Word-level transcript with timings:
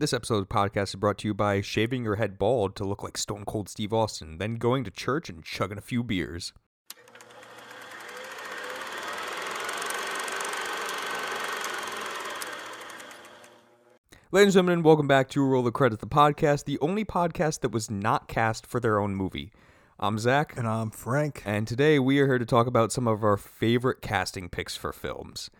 This 0.00 0.14
episode 0.14 0.36
of 0.36 0.48
the 0.48 0.54
podcast 0.54 0.84
is 0.84 0.94
brought 0.94 1.18
to 1.18 1.28
you 1.28 1.34
by 1.34 1.60
shaving 1.60 2.04
your 2.04 2.16
head 2.16 2.38
bald 2.38 2.74
to 2.76 2.84
look 2.84 3.02
like 3.02 3.18
Stone 3.18 3.44
Cold 3.44 3.68
Steve 3.68 3.92
Austin, 3.92 4.38
then 4.38 4.54
going 4.54 4.82
to 4.84 4.90
church 4.90 5.28
and 5.28 5.44
chugging 5.44 5.76
a 5.76 5.82
few 5.82 6.02
beers. 6.02 6.54
Ladies 14.32 14.54
and 14.54 14.66
gentlemen, 14.66 14.82
welcome 14.84 15.08
back 15.08 15.28
to 15.30 15.44
Roll 15.44 15.62
the 15.62 15.72
Credits, 15.72 16.00
the 16.00 16.06
podcast, 16.06 16.64
the 16.64 16.78
only 16.80 17.04
podcast 17.04 17.60
that 17.60 17.72
was 17.72 17.90
not 17.90 18.28
cast 18.28 18.64
for 18.66 18.78
their 18.78 19.00
own 19.00 19.16
movie. 19.16 19.52
I'm 19.98 20.18
Zach, 20.18 20.54
And 20.56 20.66
I'm 20.68 20.90
Frank. 20.90 21.42
and 21.44 21.66
today 21.66 21.98
we 21.98 22.20
are 22.20 22.26
here 22.26 22.38
to 22.38 22.46
talk 22.46 22.66
about 22.66 22.92
some 22.92 23.06
of 23.08 23.22
our 23.24 23.36
favorite 23.36 24.00
casting 24.00 24.48
picks 24.48 24.76
for 24.76 24.92
films. 24.92 25.50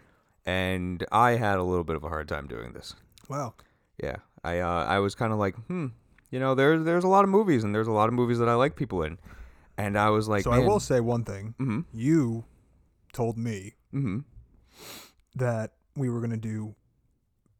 And 0.46 1.04
I 1.12 1.32
had 1.32 1.58
a 1.58 1.62
little 1.62 1.84
bit 1.84 1.96
of 1.96 2.04
a 2.04 2.08
hard 2.08 2.28
time 2.28 2.46
doing 2.46 2.72
this. 2.72 2.94
Wow. 3.28 3.54
Yeah, 4.02 4.16
I 4.44 4.60
uh, 4.60 4.84
I 4.86 4.98
was 4.98 5.14
kind 5.14 5.32
of 5.32 5.38
like, 5.38 5.54
hmm, 5.66 5.86
you 6.30 6.38
know, 6.40 6.54
there's 6.54 6.84
there's 6.84 7.04
a 7.04 7.08
lot 7.08 7.24
of 7.24 7.30
movies, 7.30 7.64
and 7.64 7.74
there's 7.74 7.88
a 7.88 7.92
lot 7.92 8.08
of 8.08 8.14
movies 8.14 8.38
that 8.38 8.48
I 8.48 8.54
like 8.54 8.76
people 8.76 9.02
in, 9.02 9.18
and 9.76 9.98
I 9.98 10.10
was 10.10 10.28
like, 10.28 10.44
So 10.44 10.52
I 10.52 10.58
will 10.58 10.80
say 10.80 11.00
one 11.00 11.24
thing. 11.24 11.54
Mhm. 11.60 11.84
You 11.92 12.44
told 13.12 13.36
me 13.36 13.74
mhm. 13.92 14.24
that 15.34 15.72
we 15.96 16.08
were 16.08 16.20
going 16.20 16.30
to 16.30 16.36
do 16.36 16.74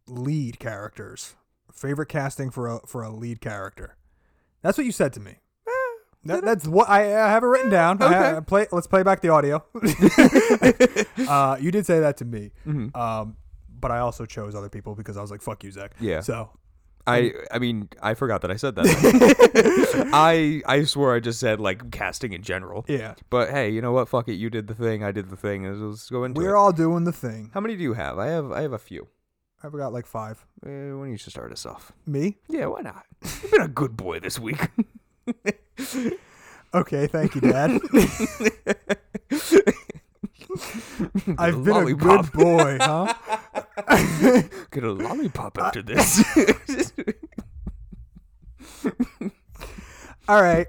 lead 0.06 0.58
characters. 0.58 1.34
Favorite 1.72 2.08
casting 2.08 2.50
for 2.50 2.66
a 2.68 2.80
for 2.86 3.02
a 3.02 3.10
lead 3.10 3.40
character. 3.40 3.96
That's 4.62 4.76
what 4.78 4.84
you 4.86 4.92
said 4.92 5.12
to 5.14 5.20
me. 5.20 5.36
That, 6.24 6.44
that's 6.44 6.66
what 6.66 6.86
I, 6.86 7.00
I 7.04 7.28
have 7.30 7.42
it 7.42 7.46
written 7.46 7.70
down. 7.70 8.02
I 8.02 8.12
ha- 8.12 8.24
Okay. 8.36 8.44
play. 8.44 8.66
Let's 8.72 8.86
play 8.86 9.02
back 9.02 9.22
the 9.22 9.30
audio. 9.30 9.64
uh, 11.28 11.56
you 11.58 11.70
did 11.70 11.86
say 11.86 12.00
that 12.00 12.18
to 12.18 12.24
me. 12.26 12.52
Mhm. 12.66 12.94
Um, 12.94 13.36
but 13.80 13.90
I 13.90 14.00
also 14.00 14.26
chose 14.26 14.54
other 14.54 14.68
people 14.68 14.94
because 14.94 15.16
I 15.16 15.22
was 15.22 15.30
like, 15.30 15.40
"Fuck 15.40 15.64
you, 15.64 15.70
Zach." 15.72 15.92
Yeah. 15.98 16.20
So 16.20 16.50
I 17.10 17.32
I 17.50 17.58
mean 17.58 17.88
I 18.02 18.14
forgot 18.14 18.40
that 18.42 18.50
I 18.50 18.56
said 18.56 18.74
that. 18.76 18.86
I 20.12 20.62
I 20.66 20.84
swore 20.84 21.14
I 21.14 21.20
just 21.20 21.40
said 21.40 21.60
like 21.60 21.90
casting 21.90 22.32
in 22.32 22.42
general. 22.42 22.84
yeah, 22.88 23.14
But 23.30 23.50
hey, 23.50 23.70
you 23.70 23.80
know 23.82 23.92
what? 23.92 24.08
Fuck 24.08 24.28
it. 24.28 24.34
You 24.34 24.50
did 24.50 24.66
the 24.66 24.74
thing. 24.74 25.02
I 25.04 25.12
did 25.12 25.30
the 25.30 25.36
thing. 25.36 25.64
Let's- 25.64 25.78
Let's 25.80 26.10
go 26.10 26.24
into 26.24 26.40
we're 26.40 26.54
it. 26.54 26.58
all 26.58 26.72
doing 26.72 27.04
the 27.04 27.12
thing. 27.12 27.50
How 27.54 27.60
many 27.60 27.76
do 27.76 27.82
you 27.82 27.94
have? 27.94 28.18
I 28.18 28.26
have 28.28 28.50
I 28.52 28.62
have 28.62 28.72
a 28.72 28.78
few. 28.78 29.08
I've 29.62 29.72
got 29.72 29.92
like 29.92 30.06
five. 30.06 30.46
Uh, 30.64 30.68
why 30.96 31.04
don't 31.04 31.10
you 31.10 31.16
just 31.18 31.30
start 31.30 31.52
us 31.52 31.66
off? 31.66 31.92
Me? 32.06 32.38
Yeah, 32.48 32.66
why 32.66 32.80
not? 32.80 33.04
You've 33.42 33.50
been 33.50 33.60
a 33.62 33.68
good 33.68 33.96
boy 33.96 34.20
this 34.20 34.38
week. 34.38 34.60
Okay, 36.72 37.08
thank 37.08 37.34
you, 37.34 37.40
Dad. 37.40 37.80
I've 41.38 41.64
been 41.64 41.74
Lollipop. 41.74 42.26
a 42.26 42.30
good 42.30 42.32
boy, 42.32 42.78
huh? 42.80 43.14
Get 44.70 44.84
a 44.84 44.92
lollipop 44.92 45.58
after 45.58 45.82
this. 45.82 46.22
All 50.28 50.42
right. 50.42 50.68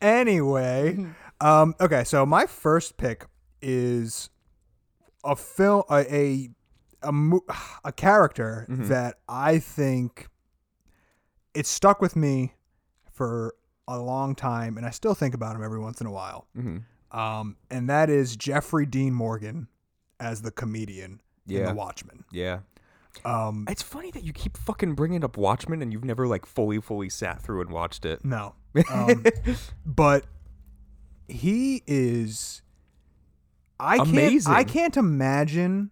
Anyway, 0.00 1.06
um, 1.40 1.74
okay. 1.80 2.04
So 2.04 2.24
my 2.24 2.46
first 2.46 2.96
pick 2.96 3.26
is 3.60 4.30
a 5.24 5.34
film, 5.34 5.82
a 5.90 6.14
a 6.14 6.50
a, 7.02 7.12
mo- 7.12 7.44
a 7.84 7.92
character 7.92 8.66
that 8.68 9.16
I 9.28 9.58
think 9.58 10.28
it 11.54 11.66
stuck 11.66 12.00
with 12.00 12.14
me 12.16 12.54
for 13.12 13.54
a 13.88 13.98
long 13.98 14.34
time, 14.34 14.76
and 14.76 14.86
I 14.86 14.90
still 14.90 15.14
think 15.14 15.34
about 15.34 15.56
him 15.56 15.62
every 15.64 15.80
once 15.80 16.00
in 16.00 16.06
a 16.06 16.12
while. 16.12 16.46
Mhm. 16.56 16.84
Um, 17.10 17.56
and 17.70 17.88
that 17.88 18.10
is 18.10 18.36
Jeffrey 18.36 18.84
Dean 18.86 19.14
Morgan 19.14 19.66
as 20.20 20.42
the 20.42 20.50
comedian 20.50 21.20
in 21.48 21.56
Yeah. 21.60 21.66
The 21.68 21.74
Watchmen. 21.74 22.24
Yeah. 22.32 22.60
Um, 23.24 23.66
It's 23.68 23.82
funny 23.82 24.10
that 24.12 24.22
you 24.22 24.32
keep 24.32 24.56
fucking 24.56 24.94
bringing 24.94 25.24
up 25.24 25.36
Watchmen 25.36 25.82
and 25.82 25.92
you've 25.92 26.04
never 26.04 26.26
like 26.26 26.46
fully, 26.46 26.80
fully 26.80 27.08
sat 27.08 27.42
through 27.42 27.60
and 27.62 27.70
watched 27.70 28.04
it. 28.04 28.24
No. 28.24 28.54
Um, 28.92 29.24
but 29.84 30.26
he 31.26 31.82
is 31.86 32.62
I 33.80 33.98
can't 33.98 34.48
I 34.48 34.62
can't 34.64 34.96
imagine 34.96 35.90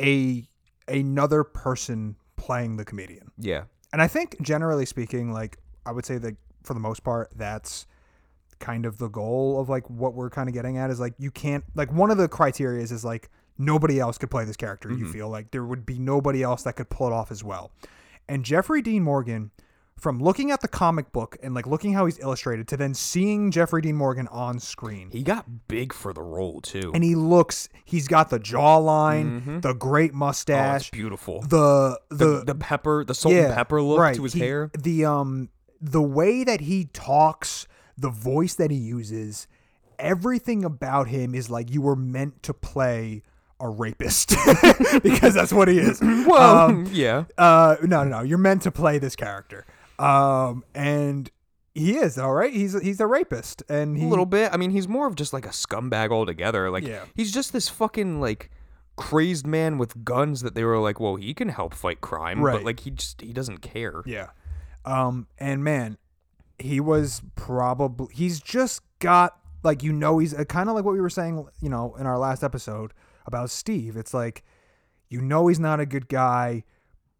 a 0.00 0.48
another 0.88 1.44
person 1.44 2.16
playing 2.36 2.76
the 2.76 2.84
comedian. 2.84 3.32
Yeah. 3.38 3.64
And 3.92 4.00
I 4.00 4.08
think 4.08 4.40
generally 4.40 4.86
speaking 4.86 5.32
like 5.32 5.58
I 5.84 5.92
would 5.92 6.06
say 6.06 6.18
that 6.18 6.36
for 6.62 6.74
the 6.74 6.80
most 6.80 7.04
part 7.04 7.30
that's 7.36 7.86
kind 8.58 8.86
of 8.86 8.98
the 8.98 9.08
goal 9.08 9.60
of 9.60 9.68
like 9.68 9.88
what 9.90 10.14
we're 10.14 10.30
kind 10.30 10.48
of 10.48 10.54
getting 10.54 10.78
at 10.78 10.88
is 10.90 11.00
like 11.00 11.14
you 11.18 11.30
can't 11.30 11.64
like 11.74 11.92
one 11.92 12.10
of 12.10 12.16
the 12.16 12.28
criteria 12.28 12.82
is 12.82 13.04
like 13.04 13.28
nobody 13.58 14.00
else 14.00 14.18
could 14.18 14.30
play 14.30 14.44
this 14.44 14.56
character 14.56 14.90
you 14.92 15.06
feel 15.10 15.28
like 15.28 15.50
there 15.50 15.64
would 15.64 15.84
be 15.86 15.98
nobody 15.98 16.42
else 16.42 16.62
that 16.62 16.74
could 16.76 16.88
pull 16.90 17.06
it 17.06 17.12
off 17.12 17.30
as 17.30 17.42
well 17.44 17.70
and 18.28 18.44
jeffrey 18.44 18.80
dean 18.82 19.02
morgan 19.02 19.50
from 19.98 20.18
looking 20.18 20.50
at 20.50 20.60
the 20.62 20.66
comic 20.68 21.12
book 21.12 21.36
and 21.44 21.54
like 21.54 21.66
looking 21.66 21.92
how 21.92 22.06
he's 22.06 22.18
illustrated 22.18 22.66
to 22.66 22.76
then 22.76 22.92
seeing 22.94 23.50
jeffrey 23.50 23.80
dean 23.82 23.94
morgan 23.94 24.26
on 24.28 24.58
screen 24.58 25.10
He 25.10 25.22
got 25.22 25.68
big 25.68 25.92
for 25.92 26.12
the 26.12 26.22
role 26.22 26.60
too. 26.60 26.90
and 26.94 27.04
he 27.04 27.14
looks 27.14 27.68
he's 27.84 28.08
got 28.08 28.30
the 28.30 28.40
jawline 28.40 29.60
the 29.62 29.74
great 29.74 30.12
oh, 30.14 30.16
mustache 30.16 30.90
beautiful. 30.90 31.42
the 31.42 32.00
The, 32.10 32.16
the 32.16 32.44
the 32.46 32.54
pepper, 32.54 33.04
the 33.04 33.14
salt 33.14 33.34
and 33.34 33.54
pepper 33.54 33.80
look 33.82 34.00
right. 34.00 34.16
to 34.16 34.22
his 34.24 34.32
He- 34.32 34.40
hair. 34.40 34.70
The 34.76 35.04
um 35.04 35.50
the 35.80 36.02
way 36.02 36.44
that 36.44 36.60
he 36.62 36.86
talks, 36.92 37.66
the 37.98 38.08
voice 38.10 38.54
that 38.54 38.70
he 38.70 38.76
uses, 38.76 39.46
everything 39.98 40.64
about 40.64 41.08
him 41.08 41.34
is 41.34 41.50
like 41.50 41.70
you 41.72 41.82
were 41.82 41.96
meant 41.96 42.42
to 42.44 42.54
play 42.54 43.22
a 43.62 43.68
rapist 43.70 44.34
because 45.02 45.32
that's 45.34 45.52
what 45.52 45.68
he 45.68 45.78
is. 45.78 46.00
Well, 46.26 46.58
Um, 46.66 46.86
yeah. 46.92 47.24
uh, 47.38 47.76
no, 47.82 48.04
no, 48.04 48.18
no. 48.18 48.20
You're 48.22 48.38
meant 48.38 48.62
to 48.62 48.70
play 48.70 48.98
this 48.98 49.16
character, 49.16 49.64
um, 49.98 50.64
and 50.74 51.30
he 51.74 51.96
is 51.96 52.18
all 52.18 52.32
right. 52.34 52.52
He's 52.52 52.78
he's 52.82 53.00
a 53.00 53.06
rapist, 53.06 53.62
and 53.68 53.96
he 53.96 54.04
A 54.04 54.08
little 54.08 54.26
bit. 54.26 54.52
I 54.52 54.56
mean, 54.56 54.70
he's 54.72 54.88
more 54.88 55.06
of 55.06 55.14
just 55.14 55.32
like 55.32 55.46
a 55.46 55.50
scumbag 55.50 56.10
altogether. 56.10 56.70
Like, 56.70 56.84
Yeah. 56.86 57.04
he's 57.14 57.32
just 57.32 57.52
this 57.52 57.68
fucking 57.68 58.20
like 58.20 58.50
crazed 58.96 59.46
man 59.46 59.78
with 59.78 60.04
guns 60.04 60.42
that 60.42 60.54
they 60.54 60.64
were 60.64 60.78
like, 60.78 61.00
well, 61.00 61.16
he 61.16 61.32
can 61.34 61.48
help 61.48 61.72
fight 61.74 62.00
crime, 62.02 62.42
but 62.42 62.62
like 62.64 62.80
he 62.80 62.90
just 62.90 63.20
he 63.22 63.32
doesn't 63.32 63.58
care. 63.58 64.02
Yeah. 64.04 64.28
Um, 64.84 65.28
and 65.38 65.62
man, 65.64 65.96
he 66.58 66.78
was 66.80 67.22
probably 67.36 68.08
he's 68.14 68.40
just 68.40 68.82
got 68.98 69.36
like 69.62 69.82
you 69.82 69.92
know 69.92 70.18
he's 70.18 70.34
kind 70.48 70.68
of 70.68 70.74
like 70.74 70.84
what 70.84 70.92
we 70.94 71.00
were 71.00 71.10
saying, 71.10 71.46
you 71.60 71.68
know, 71.68 71.94
in 71.98 72.06
our 72.06 72.18
last 72.18 72.42
episode 72.42 72.92
about 73.26 73.50
Steve. 73.50 73.96
It's 73.96 74.14
like 74.14 74.44
you 75.08 75.20
know 75.20 75.48
he's 75.48 75.60
not 75.60 75.78
a 75.80 75.86
good 75.86 76.08
guy, 76.08 76.64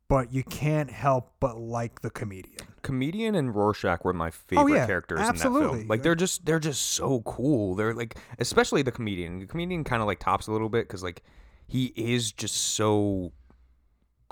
but 0.09 0.33
you 0.33 0.43
can't 0.45 0.91
help 0.91 1.35
but 1.41 1.59
like 1.59 2.01
the 2.01 2.11
comedian. 2.11 2.67
Comedian 2.83 3.35
and 3.35 3.55
Rorschach 3.55 4.05
were 4.05 4.13
my 4.13 4.31
favorite 4.31 4.63
Oh, 4.63 4.67
yeah, 4.67 4.87
characters 4.87 5.21
in 5.21 5.25
that 5.25 5.35
absolutely. 5.35 5.79
film. 5.81 5.89
Like 5.89 6.03
they're 6.03 6.15
just 6.15 6.45
they're 6.45 6.59
just 6.59 6.83
so 6.93 7.21
cool. 7.23 7.75
They're 7.75 7.95
like 7.95 8.19
especially 8.39 8.83
the 8.83 8.93
comedian. 8.93 9.41
The 9.41 9.47
comedian 9.47 9.85
kind 9.85 10.03
of 10.03 10.07
like 10.07 10.21
tops 10.21 10.47
a 10.47 10.53
little 10.53 10.69
bit 10.69 10.87
because 10.89 11.03
like 11.03 11.23
he 11.67 11.93
is 11.97 12.33
just 12.33 12.57
so 12.57 13.33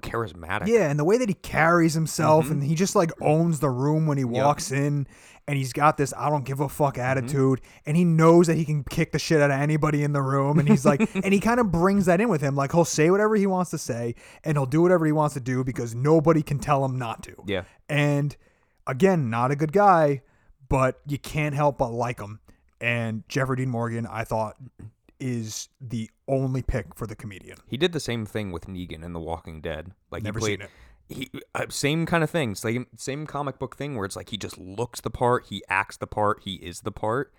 charismatic. 0.02 0.66
Yeah, 0.66 0.90
and 0.90 0.98
the 0.98 1.04
way 1.04 1.18
that 1.18 1.28
he 1.28 1.34
carries 1.34 1.94
himself 1.94 2.44
mm-hmm. 2.44 2.54
and 2.54 2.62
he 2.64 2.74
just 2.74 2.96
like 2.96 3.10
owns 3.20 3.60
the 3.60 3.70
room 3.70 4.06
when 4.06 4.18
he 4.18 4.24
walks 4.24 4.72
in 4.72 5.06
and 5.50 5.58
he's 5.58 5.72
got 5.72 5.96
this 5.96 6.14
I 6.16 6.30
don't 6.30 6.44
give 6.44 6.60
a 6.60 6.68
fuck 6.68 6.94
mm-hmm. 6.94 7.02
attitude 7.02 7.60
and 7.84 7.96
he 7.96 8.04
knows 8.04 8.46
that 8.46 8.56
he 8.56 8.64
can 8.64 8.84
kick 8.84 9.10
the 9.10 9.18
shit 9.18 9.40
out 9.40 9.50
of 9.50 9.60
anybody 9.60 10.04
in 10.04 10.12
the 10.12 10.22
room 10.22 10.60
and 10.60 10.68
he's 10.68 10.86
like 10.86 11.00
and 11.14 11.34
he 11.34 11.40
kind 11.40 11.58
of 11.58 11.72
brings 11.72 12.06
that 12.06 12.20
in 12.20 12.28
with 12.28 12.40
him 12.40 12.54
like 12.54 12.70
he'll 12.70 12.84
say 12.84 13.10
whatever 13.10 13.34
he 13.34 13.48
wants 13.48 13.72
to 13.72 13.78
say 13.78 14.14
and 14.44 14.56
he'll 14.56 14.64
do 14.64 14.80
whatever 14.80 15.04
he 15.04 15.10
wants 15.10 15.34
to 15.34 15.40
do 15.40 15.64
because 15.64 15.92
nobody 15.92 16.40
can 16.40 16.60
tell 16.60 16.84
him 16.84 16.96
not 16.96 17.24
to. 17.24 17.34
Yeah. 17.48 17.64
And 17.88 18.36
again, 18.86 19.28
not 19.28 19.50
a 19.50 19.56
good 19.56 19.72
guy, 19.72 20.22
but 20.68 21.00
you 21.08 21.18
can't 21.18 21.56
help 21.56 21.78
but 21.78 21.90
like 21.90 22.20
him. 22.20 22.38
And 22.80 23.24
Jeffrey 23.28 23.56
Dean 23.56 23.70
Morgan, 23.70 24.06
I 24.06 24.22
thought 24.22 24.56
is 25.18 25.68
the 25.80 26.08
only 26.28 26.62
pick 26.62 26.94
for 26.94 27.08
the 27.08 27.16
comedian. 27.16 27.58
He 27.66 27.76
did 27.76 27.92
the 27.92 28.00
same 28.00 28.24
thing 28.24 28.52
with 28.52 28.66
Negan 28.66 29.04
in 29.04 29.12
The 29.12 29.20
Walking 29.20 29.60
Dead. 29.60 29.90
Like 30.12 30.22
Never 30.22 30.38
he 30.38 30.44
played, 30.44 30.60
it. 30.60 30.70
He 31.10 31.30
uh, 31.54 31.66
same 31.68 32.06
kind 32.06 32.22
of 32.24 32.30
thing. 32.30 32.54
Same 32.54 32.86
same 32.96 33.26
comic 33.26 33.58
book 33.58 33.76
thing 33.76 33.96
where 33.96 34.06
it's 34.06 34.16
like 34.16 34.28
he 34.30 34.36
just 34.36 34.56
looks 34.58 35.00
the 35.00 35.10
part, 35.10 35.46
he 35.46 35.62
acts 35.68 35.96
the 35.96 36.06
part, 36.06 36.40
he 36.44 36.54
is 36.54 36.80
the 36.82 36.92
part. 36.92 37.32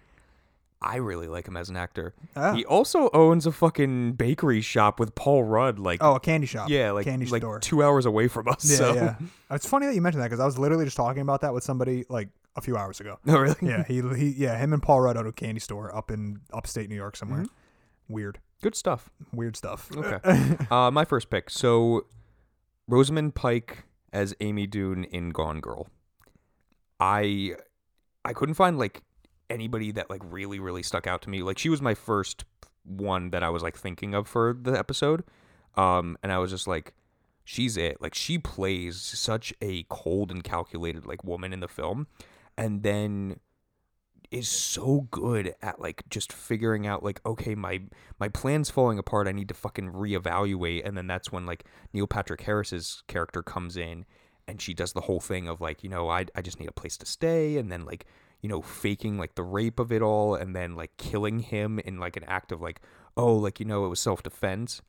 I 0.83 0.95
really 0.95 1.27
like 1.27 1.47
him 1.47 1.55
as 1.55 1.69
an 1.69 1.75
actor. 1.77 2.15
Ah. 2.35 2.53
He 2.53 2.65
also 2.65 3.09
owns 3.13 3.45
a 3.45 3.51
fucking 3.51 4.13
bakery 4.13 4.61
shop 4.61 4.99
with 4.99 5.13
Paul 5.13 5.43
Rudd. 5.43 5.77
Like 5.77 6.03
Oh, 6.03 6.15
a 6.15 6.19
candy 6.19 6.47
shop. 6.47 6.69
yeah, 6.69 6.91
like 6.91 7.05
candy 7.05 7.27
like 7.27 7.41
store. 7.43 7.59
two 7.59 7.83
hours 7.83 8.05
away 8.07 8.27
from 8.27 8.47
us. 8.47 8.69
Yeah, 8.69 8.77
so. 8.77 8.93
yeah. 8.95 9.15
It's 9.51 9.67
funny 9.67 9.85
that 9.85 9.93
you 9.95 10.01
mentioned 10.01 10.23
that 10.23 10.27
because 10.29 10.39
I 10.39 10.45
was 10.45 10.57
literally 10.57 10.85
just 10.85 10.97
talking 10.97 11.21
about 11.21 11.41
that 11.41 11.53
with 11.53 11.63
somebody 11.63 12.03
like 12.09 12.29
a 12.55 12.61
few 12.61 12.75
hours 12.77 12.99
ago. 12.99 13.19
Oh 13.27 13.37
really? 13.37 13.55
Yeah, 13.61 13.83
he, 13.87 14.01
he 14.17 14.29
yeah, 14.31 14.57
him 14.57 14.73
and 14.73 14.81
Paul 14.81 15.01
Rudd 15.01 15.17
owned 15.17 15.27
a 15.27 15.31
candy 15.31 15.59
store 15.59 15.95
up 15.95 16.09
in 16.11 16.41
upstate 16.51 16.89
New 16.89 16.95
York 16.95 17.15
somewhere. 17.15 17.41
Mm-hmm. 17.43 18.13
Weird, 18.13 18.39
Good 18.61 18.75
stuff. 18.75 19.09
weird 19.31 19.55
stuff. 19.55 19.89
Okay. 19.95 20.57
uh, 20.71 20.91
my 20.91 21.05
first 21.05 21.29
pick. 21.29 21.49
So, 21.49 22.07
Rosamund 22.87 23.35
Pike 23.35 23.85
as 24.11 24.33
Amy 24.39 24.67
Dunne 24.67 25.05
in 25.05 25.29
Gone 25.29 25.59
Girl. 25.59 25.87
I 26.99 27.55
I 28.23 28.33
couldn't 28.33 28.55
find 28.55 28.77
like 28.77 29.01
anybody 29.49 29.91
that 29.91 30.09
like 30.09 30.21
really 30.23 30.59
really 30.59 30.83
stuck 30.83 31.07
out 31.07 31.21
to 31.23 31.29
me. 31.29 31.41
Like 31.43 31.57
she 31.57 31.69
was 31.69 31.81
my 31.81 31.93
first 31.93 32.45
one 32.83 33.29
that 33.31 33.43
I 33.43 33.49
was 33.49 33.63
like 33.63 33.77
thinking 33.77 34.13
of 34.13 34.27
for 34.27 34.57
the 34.59 34.77
episode. 34.77 35.23
Um, 35.75 36.17
and 36.21 36.31
I 36.31 36.37
was 36.37 36.51
just 36.51 36.67
like, 36.67 36.93
she's 37.43 37.77
it. 37.77 38.01
Like 38.01 38.13
she 38.13 38.37
plays 38.37 38.99
such 38.99 39.53
a 39.61 39.83
cold 39.83 40.31
and 40.31 40.43
calculated 40.43 41.05
like 41.05 41.23
woman 41.23 41.53
in 41.53 41.59
the 41.59 41.67
film, 41.67 42.07
and 42.57 42.83
then 42.83 43.39
is 44.31 44.47
so 44.47 45.07
good 45.11 45.53
at 45.61 45.81
like 45.81 46.03
just 46.09 46.31
figuring 46.31 46.87
out 46.87 47.03
like 47.03 47.19
okay 47.25 47.53
my 47.53 47.81
my 48.17 48.29
plan's 48.29 48.69
falling 48.69 48.97
apart. 48.97 49.27
I 49.27 49.33
need 49.33 49.49
to 49.49 49.53
fucking 49.53 49.91
reevaluate. 49.91 50.87
And 50.87 50.97
then 50.97 51.07
that's 51.07 51.31
when 51.31 51.45
like 51.45 51.65
neil 51.93 52.07
patrick 52.07 52.41
harris's 52.41 53.03
character 53.07 53.43
comes 53.43 53.75
in 53.75 54.05
and 54.47 54.61
she 54.61 54.73
does 54.73 54.93
the 54.93 55.01
whole 55.01 55.19
thing 55.19 55.47
of 55.47 55.61
like 55.61 55.83
you 55.83 55.89
know 55.89 56.09
i, 56.09 56.25
I 56.33 56.41
just 56.41 56.59
need 56.59 56.69
a 56.69 56.73
place 56.73 56.97
to 56.97 57.05
stay. 57.05 57.57
And 57.57 57.69
then 57.71 57.85
like 57.85 58.05
you 58.41 58.47
know 58.47 58.61
faking 58.61 59.17
like 59.17 59.35
the 59.35 59.43
rape 59.43 59.79
of 59.79 59.91
it 59.91 60.01
all 60.01 60.33
and 60.35 60.55
then 60.55 60.75
like 60.75 60.95
killing 60.97 61.39
him 61.39 61.79
in 61.79 61.99
like 61.99 62.15
an 62.15 62.23
act 62.23 62.51
of 62.53 62.61
like 62.61 62.81
oh 63.17 63.35
like 63.35 63.59
you 63.59 63.65
know 63.65 63.85
it 63.85 63.89
was 63.89 63.99
self-defense. 63.99 64.81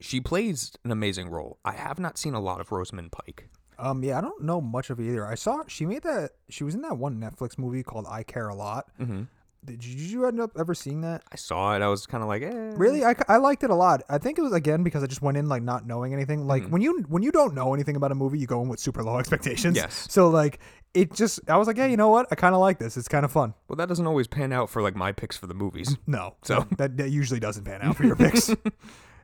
She 0.00 0.20
plays 0.20 0.72
an 0.84 0.90
amazing 0.90 1.30
role. 1.30 1.58
I 1.64 1.74
have 1.74 2.00
not 2.00 2.18
seen 2.18 2.34
a 2.34 2.40
lot 2.40 2.60
of 2.60 2.72
rosamund 2.72 3.12
pike 3.12 3.48
Um, 3.78 4.02
yeah, 4.04 4.18
I 4.18 4.20
don't 4.20 4.42
know 4.42 4.60
much 4.60 4.90
of 4.90 5.00
it 5.00 5.04
either. 5.08 5.26
I 5.26 5.34
saw 5.34 5.62
she 5.68 5.86
made 5.86 6.02
that. 6.02 6.30
She 6.48 6.64
was 6.64 6.74
in 6.74 6.82
that 6.82 6.96
one 6.98 7.20
Netflix 7.20 7.58
movie 7.58 7.82
called 7.82 8.06
I 8.08 8.22
Care 8.22 8.48
a 8.48 8.54
Lot. 8.54 8.86
mm-hmm. 9.00 9.22
Did 9.64 9.82
you, 9.82 9.94
did 9.96 10.10
you 10.10 10.26
end 10.26 10.40
up 10.40 10.50
ever 10.58 10.74
seeing 10.74 11.00
that? 11.00 11.22
i 11.32 11.36
saw 11.36 11.74
it 11.74 11.80
i 11.80 11.88
was 11.88 12.04
kind 12.04 12.22
of 12.22 12.28
like 12.28 12.42
eh. 12.42 12.72
Really, 12.76 13.02
I, 13.02 13.14
I 13.28 13.38
liked 13.38 13.64
it 13.64 13.70
a 13.70 13.74
lot. 13.74 14.02
I 14.10 14.18
think 14.18 14.38
it 14.38 14.42
was 14.42 14.52
again 14.52 14.82
because 14.82 15.02
I 15.02 15.06
just 15.06 15.22
went 15.22 15.38
in 15.38 15.48
like 15.48 15.62
not 15.62 15.86
knowing 15.86 16.12
anything. 16.12 16.46
Like 16.46 16.68
when 16.68 16.82
you 16.82 17.02
when 17.08 17.22
you 17.22 17.32
don't 17.32 17.54
know 17.54 17.72
anything 17.72 17.96
about 17.96 18.12
a 18.12 18.14
movie, 18.14 18.38
you 18.38 18.46
go 18.46 18.60
in 18.60 18.68
with 18.68 18.78
super 18.78 19.02
low 19.02 19.18
expectations. 19.22 19.74
Yes. 19.74 20.06
So 20.10 20.28
like 20.28 20.58
it 20.92 21.14
just 21.14 21.40
I 21.48 21.56
was 21.56 21.66
like, 21.66 21.78
yeah, 21.78 21.86
you 21.86 21.96
know 21.96 22.10
what? 22.10 22.26
I 22.30 22.34
kind 22.34 22.54
of 22.54 22.60
like 22.60 22.78
this. 22.78 22.98
It's 22.98 23.08
kind 23.08 23.24
of 23.24 23.32
fun. 23.32 23.54
well 23.68 23.76
that 23.76 23.88
doesn't 23.88 24.06
always 24.06 24.26
pan 24.28 24.52
out 24.52 24.68
for 24.68 24.82
like 24.82 24.96
my 24.96 25.12
picks 25.12 25.38
for 25.38 25.46
the 25.46 25.54
movies 25.54 25.96
No, 26.06 26.36
So- 26.42 26.66
that, 26.76 26.98
that 26.98 27.10
usually 27.10 27.40
doesn't 27.40 27.64
pan 27.64 27.80
out 27.80 27.96
for 27.96 28.04
your 28.04 28.16
picks. 28.24 28.54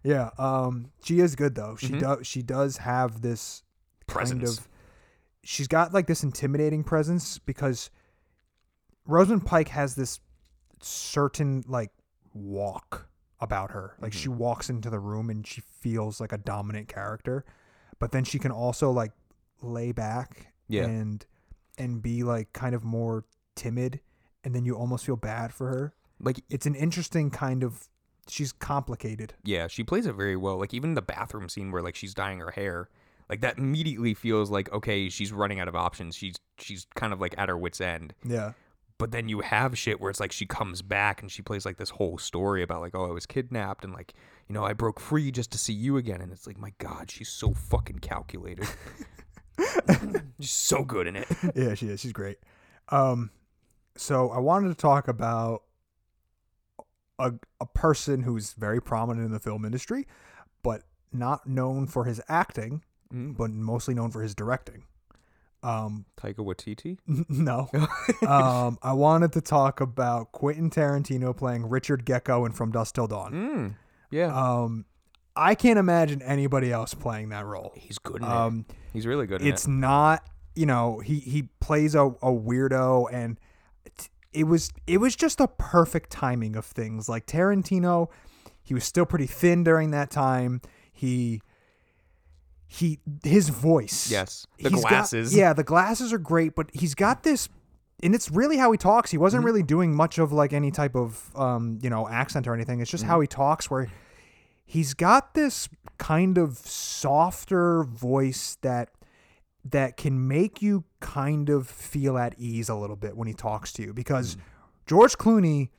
yeah. 0.02 0.30
Um. 0.38 0.90
She 1.04 1.20
is 1.20 1.36
good 1.36 1.54
though. 1.54 1.76
She 1.78 1.88
does. 1.98 2.26
She 2.26 2.40
does 2.42 2.78
have 2.78 3.20
this 3.20 3.62
Presence. 4.10 4.40
kind 4.40 4.58
of. 4.58 4.68
She's 5.42 5.68
got 5.68 5.94
like 5.94 6.06
this 6.06 6.22
intimidating 6.22 6.84
presence 6.84 7.38
because 7.38 7.90
Rosamund 9.06 9.46
Pike 9.46 9.68
has 9.68 9.94
this 9.94 10.20
certain 10.82 11.64
like 11.66 11.90
walk 12.34 13.08
about 13.40 13.70
her. 13.70 13.96
Like 14.00 14.12
she 14.12 14.28
mm-hmm. 14.28 14.38
walks 14.38 14.70
into 14.70 14.90
the 14.90 14.98
room 14.98 15.30
and 15.30 15.46
she 15.46 15.62
feels 15.80 16.20
like 16.20 16.32
a 16.32 16.38
dominant 16.38 16.88
character, 16.88 17.44
but 17.98 18.12
then 18.12 18.24
she 18.24 18.38
can 18.38 18.52
also 18.52 18.90
like 18.90 19.12
lay 19.62 19.92
back 19.92 20.52
Yeah. 20.68 20.84
and 20.84 21.24
and 21.78 22.02
be 22.02 22.22
like 22.22 22.52
kind 22.52 22.74
of 22.74 22.84
more 22.84 23.24
timid 23.56 24.00
and 24.44 24.54
then 24.54 24.64
you 24.64 24.74
almost 24.74 25.04
feel 25.06 25.16
bad 25.16 25.52
for 25.52 25.68
her. 25.68 25.94
like 26.20 26.40
It's 26.50 26.66
an 26.66 26.74
interesting 26.74 27.30
kind 27.30 27.62
of 27.62 27.88
she's 28.28 28.52
complicated. 28.52 29.34
Yeah, 29.42 29.66
she 29.66 29.84
plays 29.84 30.06
it 30.06 30.14
very 30.14 30.36
well. 30.36 30.58
Like 30.58 30.74
even 30.74 30.94
the 30.94 31.02
bathroom 31.02 31.48
scene 31.48 31.72
where 31.72 31.82
like 31.82 31.96
she's 31.96 32.14
dyeing 32.14 32.38
her 32.40 32.50
hair, 32.50 32.88
like 33.30 33.40
that 33.42 33.56
immediately 33.56 34.12
feels 34.12 34.50
like 34.50 34.70
okay, 34.72 35.08
she's 35.08 35.32
running 35.32 35.60
out 35.60 35.68
of 35.68 35.76
options. 35.76 36.16
She's 36.16 36.34
she's 36.58 36.86
kind 36.96 37.12
of 37.12 37.20
like 37.20 37.34
at 37.38 37.48
her 37.48 37.56
wits 37.56 37.80
end. 37.80 38.12
Yeah. 38.24 38.52
But 38.98 39.12
then 39.12 39.30
you 39.30 39.40
have 39.40 39.78
shit 39.78 39.98
where 39.98 40.10
it's 40.10 40.20
like 40.20 40.32
she 40.32 40.44
comes 40.44 40.82
back 40.82 41.22
and 41.22 41.30
she 41.30 41.40
plays 41.40 41.64
like 41.64 41.78
this 41.78 41.90
whole 41.90 42.18
story 42.18 42.62
about 42.62 42.82
like 42.82 42.94
oh 42.94 43.06
I 43.06 43.12
was 43.12 43.24
kidnapped 43.24 43.84
and 43.84 43.94
like 43.94 44.12
you 44.48 44.52
know 44.52 44.64
I 44.64 44.74
broke 44.74 45.00
free 45.00 45.30
just 45.30 45.52
to 45.52 45.58
see 45.58 45.72
you 45.72 45.96
again 45.96 46.20
and 46.20 46.32
it's 46.32 46.46
like 46.46 46.58
my 46.58 46.74
god 46.78 47.10
she's 47.10 47.30
so 47.30 47.54
fucking 47.54 48.00
calculated. 48.00 48.68
she's 50.40 50.50
so 50.50 50.84
good 50.84 51.06
in 51.06 51.16
it. 51.16 51.28
yeah, 51.54 51.74
she 51.74 51.88
is. 51.88 52.00
She's 52.00 52.12
great. 52.12 52.38
Um, 52.88 53.30
so 53.96 54.30
I 54.30 54.38
wanted 54.38 54.68
to 54.68 54.74
talk 54.74 55.08
about 55.08 55.62
a 57.18 57.32
a 57.60 57.66
person 57.66 58.22
who's 58.22 58.54
very 58.54 58.80
prominent 58.80 59.24
in 59.26 59.32
the 59.32 59.40
film 59.40 59.64
industry, 59.64 60.06
but 60.62 60.82
not 61.12 61.46
known 61.46 61.86
for 61.86 62.04
his 62.04 62.20
acting, 62.28 62.82
Mm. 63.12 63.36
but 63.36 63.50
mostly 63.50 63.94
known 63.94 64.10
for 64.10 64.22
his 64.22 64.34
directing. 64.34 64.84
Um, 65.62 66.04
Taika 66.16 66.36
Waititi. 66.38 66.98
no. 67.28 67.68
um, 68.26 68.78
I 68.82 68.92
wanted 68.92 69.32
to 69.32 69.40
talk 69.40 69.80
about 69.80 70.32
Quentin 70.32 70.70
Tarantino 70.70 71.36
playing 71.36 71.68
Richard 71.68 72.04
Gecko 72.04 72.44
in 72.44 72.52
From 72.52 72.70
Dusk 72.72 72.94
Till 72.94 73.06
Dawn. 73.08 73.32
Mm. 73.32 73.74
Yeah, 74.10 74.34
Um, 74.34 74.84
I 75.36 75.54
can't 75.54 75.78
imagine 75.78 76.22
anybody 76.22 76.72
else 76.72 76.94
playing 76.94 77.28
that 77.30 77.46
role. 77.46 77.72
he's 77.76 77.98
good 77.98 78.22
in 78.22 78.28
Um, 78.28 78.64
it. 78.68 78.74
He's 78.92 79.06
really 79.06 79.26
good 79.26 79.40
in 79.42 79.46
it's 79.48 79.66
it. 79.66 79.70
not 79.70 80.24
you 80.56 80.66
know 80.66 80.98
he 80.98 81.20
he 81.20 81.42
plays 81.60 81.94
a, 81.94 82.06
a 82.06 82.32
weirdo 82.32 83.06
and 83.12 83.38
it, 83.86 84.08
it 84.32 84.44
was 84.44 84.70
it 84.88 84.98
was 84.98 85.14
just 85.14 85.40
a 85.40 85.46
perfect 85.46 86.10
timing 86.10 86.56
of 86.56 86.64
things 86.64 87.08
like 87.08 87.24
tarantino 87.24 88.08
he 88.60 88.74
was 88.74 88.82
still 88.82 89.06
pretty 89.06 89.28
thin 89.28 89.62
during 89.62 89.92
that 89.92 90.10
time 90.10 90.60
he 90.92 91.40
he 92.72 93.00
his 93.24 93.48
voice 93.48 94.08
Yes, 94.10 94.46
the 94.62 94.70
he's 94.70 94.80
got- 94.82 94.88
glasses. 94.90 95.34
yeah 95.34 95.52
the 95.52 95.64
glasses 95.64 96.12
are 96.12 96.18
great 96.18 96.54
but 96.54 96.70
he's 96.72 96.94
got 96.94 97.24
this 97.24 97.48
and 98.02 98.14
it's 98.14 98.30
really 98.30 98.56
how 98.58 98.70
he 98.70 98.78
talks 98.78 99.10
he 99.10 99.16
Mm-hmm. 99.16 99.22
wasn't 99.22 99.44
really 99.44 99.64
doing 99.64 99.92
much 99.92 100.18
of 100.18 100.32
like 100.32 100.52
any 100.52 100.70
type 100.70 100.94
of 100.94 101.34
um 101.36 101.78
you 101.82 101.90
know 101.90 102.08
accent 102.08 102.46
or 102.46 102.54
anything 102.54 102.78
it's 102.80 102.90
just 102.90 103.02
Mm-hmm. 103.02 103.10
how 103.10 103.20
he 103.20 103.26
talks 103.26 103.68
where 103.70 103.88
he's 104.64 104.94
got 104.94 105.34
this 105.34 105.68
kind 105.98 106.38
of 106.38 106.58
softer 106.58 107.82
voice 107.82 108.56
that 108.62 108.90
that 109.64 109.96
can 109.96 110.28
make 110.28 110.62
you 110.62 110.84
kind 111.00 111.48
of 111.50 111.66
feel 111.68 112.16
at 112.16 112.34
ease 112.38 112.68
a 112.68 112.74
little 112.76 112.96
bit 112.96 113.16
when 113.16 113.26
he 113.26 113.34
talks 113.34 113.72
to 113.74 113.82
you 113.82 113.92
because 113.92 114.36
George 114.86 115.18
Clooney 115.18 115.70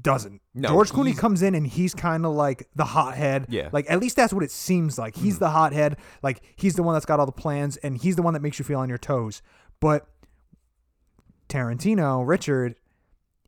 doesn't. 0.00 0.34
Mm. 0.56 0.62
No, 0.62 0.68
George 0.68 0.90
Clooney 0.90 1.16
comes 1.16 1.42
in 1.42 1.54
and 1.54 1.66
he's 1.66 1.94
kind 1.94 2.24
of 2.24 2.32
like 2.32 2.68
the 2.74 2.84
hothead. 2.84 3.46
Yeah. 3.48 3.68
Like 3.72 3.90
at 3.90 4.00
least 4.00 4.16
that's 4.16 4.32
what 4.32 4.42
it 4.44 4.50
seems 4.50 4.98
like. 4.98 5.16
He's 5.16 5.38
the 5.38 5.50
hothead. 5.50 5.96
Like 6.22 6.42
he's 6.56 6.74
the 6.74 6.82
one 6.82 6.94
that's 6.94 7.06
got 7.06 7.20
all 7.20 7.26
the 7.26 7.32
plans 7.32 7.76
and 7.78 7.96
he's 7.98 8.16
the 8.16 8.22
one 8.22 8.34
that 8.34 8.40
makes 8.40 8.58
you 8.58 8.64
feel 8.64 8.78
on 8.78 8.88
your 8.88 8.98
toes. 8.98 9.42
But 9.80 10.06
Tarantino, 11.48 12.26
Richard, 12.26 12.76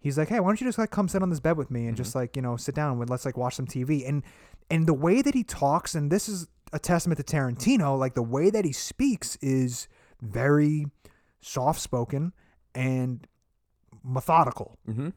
he's 0.01 0.19
like, 0.19 0.29
hey, 0.29 0.41
why 0.41 0.49
don't 0.49 0.61
you 0.61 0.67
just 0.67 0.79
like 0.79 0.91
come 0.91 1.09
sit 1.09 1.23
on 1.23 1.31
this 1.31 1.41
bed 1.41 1.57
with 1.57 1.71
me 1.71 1.87
and 1.87 1.97
just 1.97 2.15
like 2.15 2.37
you 2.37 2.43
know 2.43 2.57
sit 2.57 2.75
down 2.75 2.99
and 2.99 3.11
let's 3.11 3.25
like 3.25 3.37
watch 3.37 3.55
some 3.55 3.67
TV 3.67 4.07
and 4.07 4.23
and 4.71 4.87
the 4.87 4.95
way 4.95 5.23
that 5.23 5.35
he 5.35 5.45
talks 5.45 5.95
and 5.95 6.11
this 6.11 6.29
is 6.29 6.47
a 6.73 6.79
testament 6.79 7.19
to 7.19 7.37
Tarantino, 7.37 7.99
like 7.99 8.15
the 8.15 8.23
way 8.23 8.51
that 8.51 8.65
he 8.65 8.73
speaks 8.73 9.37
is 9.37 9.87
very 10.21 10.87
soft 11.41 11.81
spoken 11.81 12.33
and 12.75 13.27
methodical, 14.03 14.79
Mm-hmm. 14.89 15.09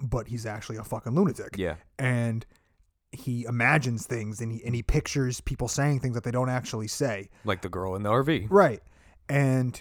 But 0.00 0.28
he's 0.28 0.46
actually 0.46 0.76
a 0.76 0.84
fucking 0.84 1.14
lunatic 1.14 1.56
Yeah. 1.56 1.76
and 1.98 2.44
he 3.12 3.44
imagines 3.44 4.06
things 4.06 4.40
and 4.40 4.50
he 4.52 4.64
and 4.64 4.74
he 4.74 4.82
pictures 4.82 5.40
people 5.40 5.68
saying 5.68 6.00
things 6.00 6.14
that 6.14 6.24
they 6.24 6.32
don't 6.32 6.48
actually 6.50 6.88
say. 6.88 7.28
Like 7.44 7.62
the 7.62 7.68
girl 7.68 7.94
in 7.94 8.02
the 8.02 8.10
RV. 8.10 8.48
Right. 8.50 8.82
And 9.28 9.80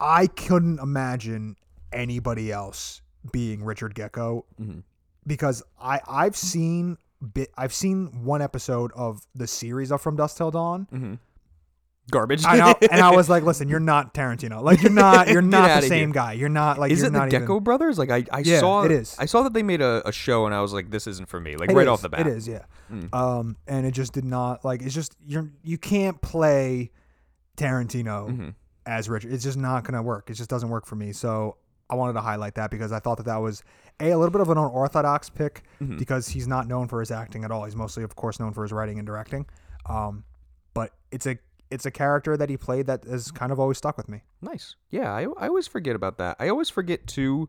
I 0.00 0.26
couldn't 0.28 0.78
imagine 0.80 1.56
anybody 1.92 2.50
else 2.50 3.02
being 3.32 3.62
Richard 3.62 3.94
Gecko 3.94 4.46
Mhm. 4.60 4.82
because 5.26 5.62
I 5.80 6.00
I've 6.08 6.36
seen 6.36 6.96
bit 7.34 7.50
I've 7.56 7.74
seen 7.74 8.24
one 8.24 8.40
episode 8.40 8.92
of 8.94 9.26
the 9.34 9.46
series 9.46 9.92
of 9.92 10.00
From 10.00 10.16
Dusk 10.16 10.36
Till 10.38 10.50
Dawn. 10.50 10.86
Mm-hmm. 10.92 11.14
Garbage. 12.10 12.44
I 12.46 12.56
know, 12.58 12.74
and 12.90 13.00
I 13.00 13.14
was 13.14 13.28
like, 13.28 13.42
listen, 13.50 13.68
you're 13.68 13.80
not 13.80 14.14
Tarantino. 14.14 14.62
Like 14.62 14.82
you're 14.82 14.90
not 14.92 15.28
you're 15.28 15.42
not 15.42 15.82
the 15.82 15.88
same 15.88 16.08
here. 16.08 16.14
guy. 16.14 16.32
You're 16.32 16.48
not 16.48 16.78
like 16.78 16.90
is 16.92 16.98
you're 17.00 17.08
it 17.08 17.12
the 17.12 17.18
not 17.18 17.30
Gecko 17.30 17.54
even, 17.54 17.64
Brothers? 17.64 17.98
Like 17.98 18.10
I, 18.10 18.24
I 18.32 18.40
Yeah, 18.40 18.60
saw 18.60 18.84
it 18.84 18.90
is. 18.92 19.14
I 19.18 19.26
saw 19.26 19.42
that 19.42 19.52
they 19.52 19.62
made 19.62 19.80
a, 19.82 20.06
a 20.08 20.12
show 20.12 20.46
and 20.46 20.54
I 20.54 20.60
was 20.60 20.72
like, 20.72 20.90
this 20.90 21.06
isn't 21.06 21.28
for 21.28 21.38
me. 21.40 21.56
Like 21.56 21.70
It 21.70 21.74
right 21.76 21.82
is, 21.86 21.88
off 21.88 22.02
the 22.02 22.08
bat. 22.08 22.20
It 22.20 22.28
is, 22.28 22.48
yeah. 22.48 22.64
Mm. 22.90 23.14
Um, 23.14 23.56
and 23.66 23.84
it 23.86 23.90
just 23.92 24.12
did 24.12 24.24
not 24.24 24.64
like 24.64 24.82
it's 24.82 24.94
just 24.94 25.14
you're 25.24 25.50
you 25.62 25.76
can't 25.78 26.20
play 26.22 26.90
Tarantino 27.56 28.28
Mhm. 28.30 28.54
as 28.86 29.08
Richard. 29.08 29.32
It's 29.32 29.44
just 29.44 29.58
not 29.58 29.84
gonna 29.84 30.02
work. 30.02 30.30
It 30.30 30.34
just 30.34 30.50
doesn't 30.50 30.68
work 30.68 30.86
for 30.86 30.96
me. 30.96 31.12
So 31.12 31.56
I 31.90 31.94
wanted 31.94 32.12
to 32.14 32.20
highlight 32.20 32.54
that 32.56 32.70
because 32.70 32.92
I 32.92 33.00
thought 33.00 33.16
that 33.16 33.26
that 33.26 33.36
was 33.38 33.62
a 34.00 34.10
a 34.10 34.16
little 34.16 34.30
bit 34.30 34.40
of 34.40 34.48
an 34.50 34.58
unorthodox 34.58 35.28
pick 35.30 35.62
Mhm. 35.82 35.98
because 35.98 36.28
he's 36.28 36.46
not 36.46 36.68
known 36.68 36.86
for 36.88 37.00
his 37.00 37.10
acting 37.10 37.44
at 37.44 37.50
all. 37.50 37.64
He's 37.64 37.76
mostly, 37.76 38.02
of 38.04 38.14
course, 38.14 38.38
known 38.38 38.52
for 38.52 38.62
his 38.62 38.72
writing 38.72 38.98
and 38.98 39.06
directing. 39.06 39.46
Um, 39.86 40.24
but 40.74 40.92
it's 41.10 41.26
a 41.26 41.38
it's 41.70 41.86
a 41.86 41.90
character 41.90 42.36
that 42.36 42.48
he 42.48 42.56
played 42.56 42.86
that 42.86 43.04
has 43.04 43.30
kind 43.30 43.52
of 43.52 43.60
always 43.60 43.78
stuck 43.78 43.96
with 43.96 44.08
me. 44.08 44.22
Nice. 44.40 44.76
Yeah, 44.90 45.12
I, 45.12 45.22
I 45.38 45.48
always 45.48 45.66
forget 45.66 45.96
about 45.96 46.18
that. 46.18 46.36
I 46.38 46.48
always 46.48 46.70
forget 46.70 47.06
too 47.06 47.48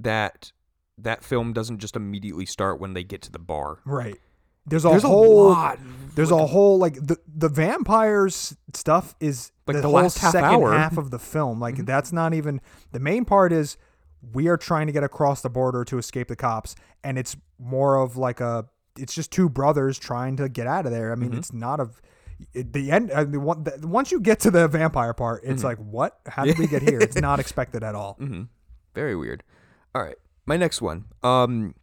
that 0.00 0.52
that 0.96 1.22
film 1.22 1.52
doesn't 1.52 1.78
just 1.78 1.96
immediately 1.96 2.46
start 2.46 2.80
when 2.80 2.94
they 2.94 3.04
get 3.04 3.22
to 3.22 3.32
the 3.32 3.38
bar. 3.38 3.78
Right. 3.84 4.18
There's 4.66 4.84
a 4.84 4.90
There's 4.90 5.02
whole 5.02 5.48
a 5.48 5.50
lot. 5.50 5.78
There's 6.14 6.30
a 6.30 6.46
whole 6.46 6.78
like 6.78 6.94
the 6.94 7.16
the 7.26 7.48
vampires 7.48 8.54
stuff 8.74 9.14
is 9.18 9.50
Like 9.66 9.76
the, 9.76 9.82
the 9.82 9.88
whole 9.88 9.96
last 9.96 10.18
half 10.18 10.32
second 10.32 10.50
hour. 10.50 10.72
half 10.72 10.98
of 10.98 11.10
the 11.10 11.18
film. 11.18 11.58
Like 11.58 11.76
mm-hmm. 11.76 11.84
that's 11.84 12.12
not 12.12 12.34
even 12.34 12.60
the 12.92 13.00
main 13.00 13.24
part 13.24 13.52
is 13.52 13.78
we 14.32 14.48
are 14.48 14.56
trying 14.56 14.86
to 14.88 14.92
get 14.92 15.04
across 15.04 15.40
the 15.40 15.48
border 15.48 15.84
to 15.84 15.96
escape 15.96 16.28
the 16.28 16.36
cops, 16.36 16.74
and 17.02 17.18
it's 17.18 17.36
more 17.58 17.96
of 17.96 18.16
like 18.16 18.40
a 18.40 18.66
it's 18.98 19.14
just 19.14 19.30
two 19.30 19.48
brothers 19.48 19.98
trying 19.98 20.36
to 20.36 20.48
get 20.48 20.66
out 20.66 20.84
of 20.84 20.92
there. 20.92 21.12
I 21.12 21.14
mean, 21.14 21.30
mm-hmm. 21.30 21.38
it's 21.38 21.52
not 21.52 21.80
a 21.80 21.88
the 22.54 22.90
end. 22.90 23.10
I 23.12 23.24
mean, 23.24 23.42
one, 23.42 23.64
the, 23.64 23.86
once 23.86 24.10
you 24.12 24.20
get 24.20 24.40
to 24.40 24.50
the 24.50 24.68
vampire 24.68 25.12
part, 25.14 25.42
it's 25.44 25.64
like 25.64 25.78
what? 25.78 26.18
How 26.26 26.44
did 26.44 26.58
we 26.58 26.66
get 26.66 26.82
here? 26.82 26.98
It's 27.00 27.16
not 27.16 27.40
expected 27.44 27.82
at 27.82 27.94
all. 27.94 28.14
hmm 28.14 28.42
Very 28.94 29.16
weird. 29.16 29.42
All 29.94 30.02
right, 30.02 30.16
my 30.46 30.56
next 30.56 30.80
one. 30.82 31.04
Um, 31.22 31.74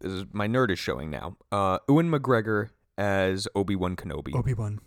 this 0.00 0.12
is 0.12 0.24
my 0.32 0.46
nerd 0.48 0.70
is 0.70 0.78
showing 0.78 1.10
now. 1.10 1.36
Uh, 1.52 1.78
Ewan 1.88 2.10
McGregor 2.10 2.70
as 2.96 3.46
Obi 3.54 3.76
Wan 3.76 3.96
Kenobi. 3.96 4.34
Obi 4.34 4.54
Wan, 4.54 4.80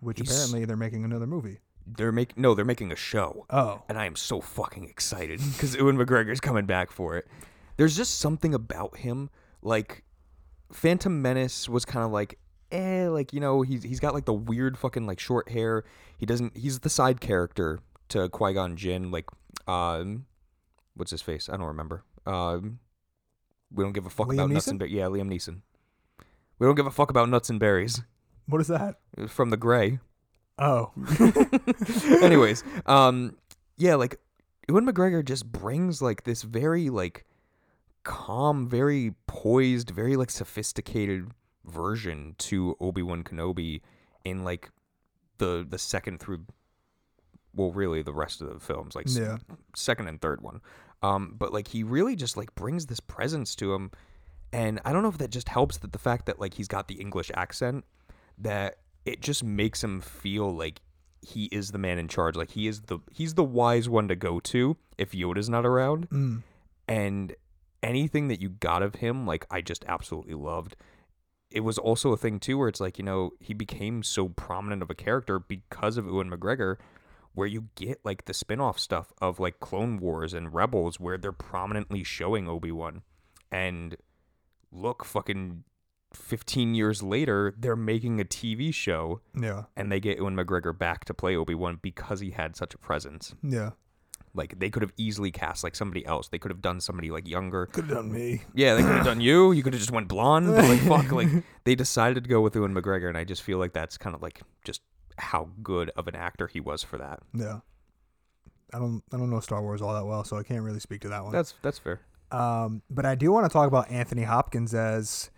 which 0.00 0.18
He's- 0.18 0.30
apparently 0.30 0.64
they're 0.64 0.76
making 0.76 1.04
another 1.04 1.26
movie. 1.26 1.60
They're 1.86 2.12
making 2.12 2.40
no, 2.42 2.54
they're 2.54 2.64
making 2.64 2.92
a 2.92 2.96
show. 2.96 3.44
Oh, 3.50 3.82
and 3.90 3.98
I 3.98 4.06
am 4.06 4.16
so 4.16 4.40
fucking 4.40 4.84
excited 4.88 5.40
because 5.52 5.74
Ewan 5.76 5.98
McGregor's 5.98 6.40
coming 6.40 6.64
back 6.66 6.90
for 6.90 7.16
it. 7.18 7.26
There's 7.76 7.94
just 7.96 8.18
something 8.20 8.54
about 8.54 8.96
him, 8.98 9.28
like 9.60 10.02
Phantom 10.72 11.20
Menace 11.20 11.68
was 11.68 11.84
kind 11.84 12.04
of 12.04 12.10
like, 12.10 12.38
eh, 12.74 13.08
like 13.08 13.32
you 13.32 13.40
know 13.40 13.62
he's 13.62 13.82
he's 13.82 14.00
got 14.00 14.14
like 14.14 14.24
the 14.24 14.32
weird 14.34 14.76
fucking 14.76 15.06
like 15.06 15.20
short 15.20 15.50
hair. 15.50 15.84
He 16.18 16.26
doesn't. 16.26 16.56
He's 16.56 16.80
the 16.80 16.90
side 16.90 17.20
character 17.20 17.80
to 18.08 18.28
Qui 18.28 18.54
Gon 18.54 18.76
Jinn. 18.76 19.10
Like, 19.10 19.26
um, 19.66 20.26
what's 20.94 21.10
his 21.10 21.22
face? 21.22 21.48
I 21.48 21.56
don't 21.56 21.66
remember. 21.66 22.04
Um, 22.26 22.80
we 23.72 23.84
don't 23.84 23.92
give 23.92 24.06
a 24.06 24.10
fuck 24.10 24.28
Liam 24.28 24.34
about 24.34 24.50
nuts 24.50 24.66
and 24.66 24.78
Ber- 24.78 24.86
yeah, 24.86 25.04
Liam 25.04 25.28
Neeson. 25.28 25.60
We 26.58 26.66
don't 26.66 26.76
give 26.76 26.86
a 26.86 26.90
fuck 26.90 27.10
about 27.10 27.28
nuts 27.28 27.50
and 27.50 27.58
berries 27.58 28.02
what 28.46 28.60
is 28.60 28.68
that? 28.68 28.96
from 29.28 29.50
the 29.50 29.56
Grey. 29.56 30.00
Oh, 30.58 30.92
Anyways, 32.22 32.62
um, 32.86 33.36
yeah, 33.76 33.96
like 33.96 34.20
Ewan 34.68 34.86
McGregor 34.86 35.24
just 35.24 35.50
brings 35.50 36.00
like 36.00 36.24
this 36.24 36.42
very 36.42 36.90
like 36.90 37.24
calm, 38.04 38.68
very 38.68 39.14
poised, 39.26 39.90
very 39.90 40.16
like 40.16 40.30
sophisticated 40.30 41.32
version 41.64 42.34
to 42.38 42.76
Obi 42.80 43.02
Wan 43.02 43.24
Kenobi 43.24 43.80
in 44.24 44.44
like 44.44 44.70
the 45.38 45.66
the 45.68 45.78
second 45.78 46.20
through, 46.20 46.44
well, 47.54 47.72
really 47.72 48.02
the 48.02 48.12
rest 48.12 48.40
of 48.40 48.52
the 48.52 48.60
films, 48.60 48.94
like 48.94 49.06
yeah, 49.08 49.38
second 49.74 50.08
and 50.08 50.20
third 50.20 50.40
one. 50.40 50.60
Um, 51.02 51.34
but 51.38 51.52
like 51.52 51.68
he 51.68 51.82
really 51.82 52.16
just 52.16 52.36
like 52.36 52.54
brings 52.54 52.86
this 52.86 53.00
presence 53.00 53.54
to 53.56 53.74
him, 53.74 53.90
and 54.52 54.80
I 54.84 54.92
don't 54.92 55.02
know 55.02 55.08
if 55.08 55.18
that 55.18 55.30
just 55.30 55.48
helps 55.48 55.78
that 55.78 55.92
the 55.92 55.98
fact 55.98 56.26
that 56.26 56.40
like 56.40 56.54
he's 56.54 56.68
got 56.68 56.88
the 56.88 56.94
English 56.94 57.30
accent, 57.34 57.84
that 58.38 58.78
it 59.04 59.20
just 59.20 59.44
makes 59.44 59.84
him 59.84 60.00
feel 60.00 60.54
like 60.54 60.80
he 61.20 61.44
is 61.46 61.70
the 61.72 61.78
man 61.78 61.98
in 61.98 62.08
charge. 62.08 62.36
Like 62.36 62.52
he 62.52 62.66
is 62.66 62.82
the 62.82 62.98
he's 63.10 63.34
the 63.34 63.44
wise 63.44 63.88
one 63.88 64.08
to 64.08 64.16
go 64.16 64.40
to 64.40 64.76
if 64.98 65.12
Yoda's 65.12 65.48
not 65.48 65.66
around, 65.66 66.08
mm. 66.10 66.42
and 66.88 67.34
anything 67.82 68.28
that 68.28 68.40
you 68.40 68.48
got 68.48 68.82
of 68.82 68.96
him, 68.96 69.26
like 69.26 69.46
I 69.50 69.60
just 69.60 69.84
absolutely 69.86 70.34
loved. 70.34 70.76
It 71.54 71.60
was 71.60 71.78
also 71.78 72.12
a 72.12 72.16
thing 72.16 72.40
too 72.40 72.58
where 72.58 72.68
it's 72.68 72.80
like 72.80 72.98
you 72.98 73.04
know 73.04 73.30
he 73.40 73.54
became 73.54 74.02
so 74.02 74.28
prominent 74.28 74.82
of 74.82 74.90
a 74.90 74.94
character 74.94 75.38
because 75.38 75.96
of 75.96 76.04
Ewan 76.06 76.30
McGregor, 76.30 76.76
where 77.32 77.46
you 77.46 77.68
get 77.76 78.00
like 78.04 78.24
the 78.26 78.34
spin-off 78.34 78.78
stuff 78.78 79.12
of 79.22 79.38
like 79.38 79.60
Clone 79.60 79.98
Wars 79.98 80.34
and 80.34 80.52
Rebels 80.52 80.98
where 80.98 81.16
they're 81.16 81.32
prominently 81.32 82.02
showing 82.04 82.48
Obi-Wan, 82.48 83.02
and 83.50 83.96
look, 84.70 85.04
fucking. 85.04 85.64
15 86.12 86.76
years 86.76 87.02
later, 87.02 87.52
they're 87.58 87.74
making 87.74 88.20
a 88.20 88.24
TV 88.24 88.72
show 88.72 89.20
yeah, 89.36 89.64
and 89.76 89.90
they 89.90 89.98
get 89.98 90.18
Ewan 90.18 90.36
McGregor 90.36 90.76
back 90.78 91.04
to 91.06 91.12
play 91.12 91.34
Obi 91.34 91.56
Wan 91.56 91.80
because 91.82 92.20
he 92.20 92.30
had 92.30 92.54
such 92.54 92.72
a 92.72 92.78
presence. 92.78 93.34
yeah. 93.42 93.70
Like 94.34 94.58
they 94.58 94.68
could 94.70 94.82
have 94.82 94.92
easily 94.96 95.30
cast 95.30 95.62
like 95.62 95.76
somebody 95.76 96.04
else. 96.04 96.28
They 96.28 96.38
could 96.38 96.50
have 96.50 96.60
done 96.60 96.80
somebody 96.80 97.10
like 97.10 97.28
younger. 97.28 97.66
Could 97.66 97.86
have 97.86 97.98
done 97.98 98.12
me. 98.12 98.42
Yeah, 98.54 98.74
they 98.74 98.82
could 98.82 98.96
have 98.96 99.04
done 99.04 99.20
you. 99.20 99.52
You 99.52 99.62
could 99.62 99.72
have 99.72 99.80
just 99.80 99.92
went 99.92 100.08
blonde. 100.08 100.48
But 100.48 100.64
like 100.68 100.80
fuck, 100.80 101.12
like 101.12 101.28
they 101.64 101.74
decided 101.74 102.24
to 102.24 102.30
go 102.30 102.40
with 102.40 102.54
Ewan 102.54 102.74
McGregor, 102.74 103.08
and 103.08 103.16
I 103.16 103.24
just 103.24 103.42
feel 103.42 103.58
like 103.58 103.72
that's 103.72 103.96
kind 103.96 104.14
of 104.14 104.22
like 104.22 104.42
just 104.64 104.80
how 105.16 105.48
good 105.62 105.90
of 105.96 106.08
an 106.08 106.16
actor 106.16 106.48
he 106.48 106.60
was 106.60 106.82
for 106.82 106.98
that. 106.98 107.20
Yeah. 107.32 107.60
I 108.72 108.78
don't 108.78 109.02
I 109.12 109.16
don't 109.18 109.30
know 109.30 109.38
Star 109.40 109.62
Wars 109.62 109.80
all 109.80 109.94
that 109.94 110.04
well, 110.04 110.24
so 110.24 110.36
I 110.36 110.42
can't 110.42 110.62
really 110.62 110.80
speak 110.80 111.00
to 111.02 111.08
that 111.08 111.22
one. 111.22 111.32
That's 111.32 111.54
that's 111.62 111.78
fair. 111.78 112.00
Um, 112.32 112.82
but 112.90 113.06
I 113.06 113.14
do 113.14 113.30
want 113.30 113.46
to 113.46 113.52
talk 113.52 113.68
about 113.68 113.90
Anthony 113.90 114.24
Hopkins 114.24 114.74
as 114.74 115.30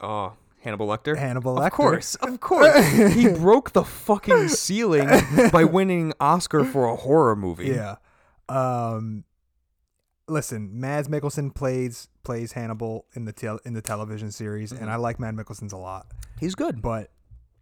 Oh, 0.00 0.32
Hannibal 0.60 0.86
Lecter. 0.88 1.16
Hannibal 1.16 1.56
Lecter. 1.56 1.66
Of 1.66 1.72
course, 1.72 2.14
of 2.16 2.40
course. 2.40 2.86
he 3.14 3.28
broke 3.32 3.72
the 3.72 3.84
fucking 3.84 4.48
ceiling 4.48 5.08
by 5.52 5.64
winning 5.64 6.12
Oscar 6.20 6.64
for 6.64 6.86
a 6.86 6.96
horror 6.96 7.36
movie. 7.36 7.68
Yeah. 7.68 7.96
Um, 8.48 9.24
listen, 10.26 10.78
Mads 10.80 11.08
Mikkelsen 11.08 11.54
plays 11.54 12.08
plays 12.24 12.52
Hannibal 12.52 13.06
in 13.14 13.24
the 13.24 13.32
tel- 13.32 13.60
in 13.64 13.72
the 13.74 13.82
television 13.82 14.30
series, 14.32 14.72
Mm-hmm. 14.72 14.82
and 14.82 14.90
I 14.92 14.96
like 14.96 15.18
Mads 15.20 15.36
Mikkelsen's 15.36 15.72
a 15.72 15.76
lot. 15.78 16.06
he's 16.40 16.54
good. 16.54 16.82
But 16.82 17.10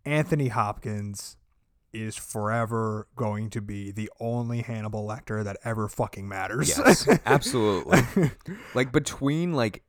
Anthony 0.04 0.48
Hopkins 0.48 1.36
is 1.92 2.14
forever 2.14 3.06
going 3.16 3.48
to 3.50 3.60
be 3.62 3.90
the 3.90 4.10
only 4.20 4.60
Hannibal 4.60 5.06
Lecter 5.06 5.42
that 5.44 5.56
ever 5.64 5.88
fucking 5.88 6.28
matters. 6.28 6.68
Yes, 6.76 7.08
absolutely. 7.24 8.00
like 8.74 8.92
between 8.92 9.54
like 9.54 9.82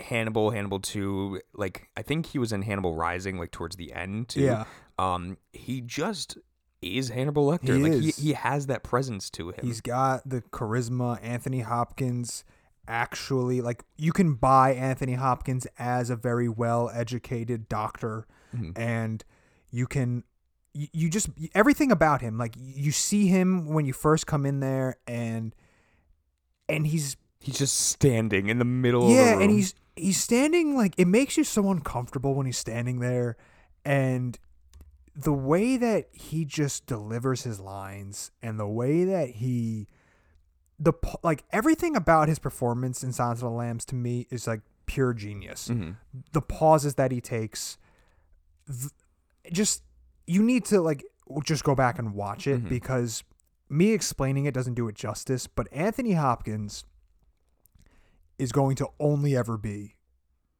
Hannibal, 0.00 0.50
Hannibal 0.50 0.80
Two, 0.80 1.40
like 1.54 1.88
I 1.96 2.02
think 2.02 2.26
he 2.26 2.38
was 2.38 2.52
in 2.52 2.62
Hannibal 2.62 2.94
Rising, 2.94 3.38
like 3.38 3.50
towards 3.50 3.76
the 3.76 3.92
end 3.92 4.28
too. 4.28 4.42
Yeah. 4.42 4.64
Um, 4.98 5.38
he 5.52 5.80
just 5.80 6.36
is 6.82 7.08
Hannibal 7.10 7.46
Lecter. 7.46 7.76
He 7.76 7.82
like 7.82 7.92
is. 7.92 8.16
he 8.16 8.22
he 8.28 8.32
has 8.34 8.66
that 8.66 8.82
presence 8.82 9.30
to 9.30 9.50
him. 9.50 9.60
He's 9.62 9.80
got 9.80 10.28
the 10.28 10.42
charisma. 10.42 11.18
Anthony 11.22 11.60
Hopkins 11.60 12.44
actually 12.86 13.60
like 13.62 13.82
you 13.96 14.12
can 14.12 14.34
buy 14.34 14.74
Anthony 14.74 15.14
Hopkins 15.14 15.66
as 15.78 16.10
a 16.10 16.16
very 16.16 16.48
well 16.50 16.90
educated 16.92 17.66
doctor 17.68 18.26
Mhm. 18.54 18.72
and 18.76 19.24
you 19.70 19.86
can 19.86 20.22
you, 20.74 20.88
you 20.92 21.08
just 21.08 21.30
everything 21.54 21.90
about 21.90 22.20
him 22.20 22.36
like 22.36 22.54
you 22.58 22.92
see 22.92 23.28
him 23.28 23.68
when 23.68 23.86
you 23.86 23.94
first 23.94 24.26
come 24.26 24.44
in 24.44 24.60
there 24.60 24.98
and 25.06 25.54
and 26.68 26.86
he's 26.86 27.16
He's 27.44 27.58
just 27.58 27.78
standing 27.78 28.48
in 28.48 28.58
the 28.58 28.64
middle. 28.64 29.04
of 29.04 29.10
yeah 29.10 29.36
the 29.36 29.42
and 29.42 29.50
he's 29.50 29.74
he's 29.96 30.20
standing 30.20 30.74
like 30.76 30.94
it 30.96 31.06
makes 31.06 31.36
you 31.36 31.44
so 31.44 31.70
uncomfortable 31.70 32.34
when 32.34 32.46
he's 32.46 32.58
standing 32.58 33.00
there 33.00 33.36
and 33.84 34.38
the 35.14 35.32
way 35.32 35.76
that 35.76 36.08
he 36.12 36.44
just 36.44 36.86
delivers 36.86 37.42
his 37.42 37.60
lines 37.60 38.30
and 38.42 38.58
the 38.58 38.66
way 38.66 39.04
that 39.04 39.28
he 39.30 39.86
the 40.80 40.92
like 41.22 41.44
everything 41.52 41.94
about 41.94 42.28
his 42.28 42.38
performance 42.40 43.04
in 43.04 43.12
Silence 43.12 43.38
of 43.40 43.44
the 43.50 43.50
Lambs 43.50 43.84
to 43.84 43.94
me 43.94 44.26
is 44.30 44.46
like 44.46 44.62
pure 44.86 45.12
genius. 45.14 45.68
Mhm. 45.68 45.96
The 46.32 46.42
pauses 46.42 46.96
that 46.96 47.12
he 47.12 47.20
takes, 47.20 47.78
th- 48.66 48.90
just 49.52 49.82
you 50.26 50.42
need 50.42 50.64
to 50.66 50.80
like 50.80 51.04
just 51.44 51.62
go 51.62 51.74
back 51.74 51.98
and 51.98 52.14
watch 52.14 52.46
it 52.46 52.64
Mhm. 52.64 52.68
because 52.68 53.22
me 53.68 53.92
explaining 53.92 54.46
it 54.46 54.54
doesn't 54.54 54.74
do 54.74 54.88
it 54.88 54.94
justice. 54.96 55.46
But 55.46 55.68
Anthony 55.72 56.12
Hopkins 56.14 56.84
is 58.38 58.52
going 58.52 58.76
to 58.76 58.88
only 59.00 59.36
ever 59.36 59.56
be 59.56 59.96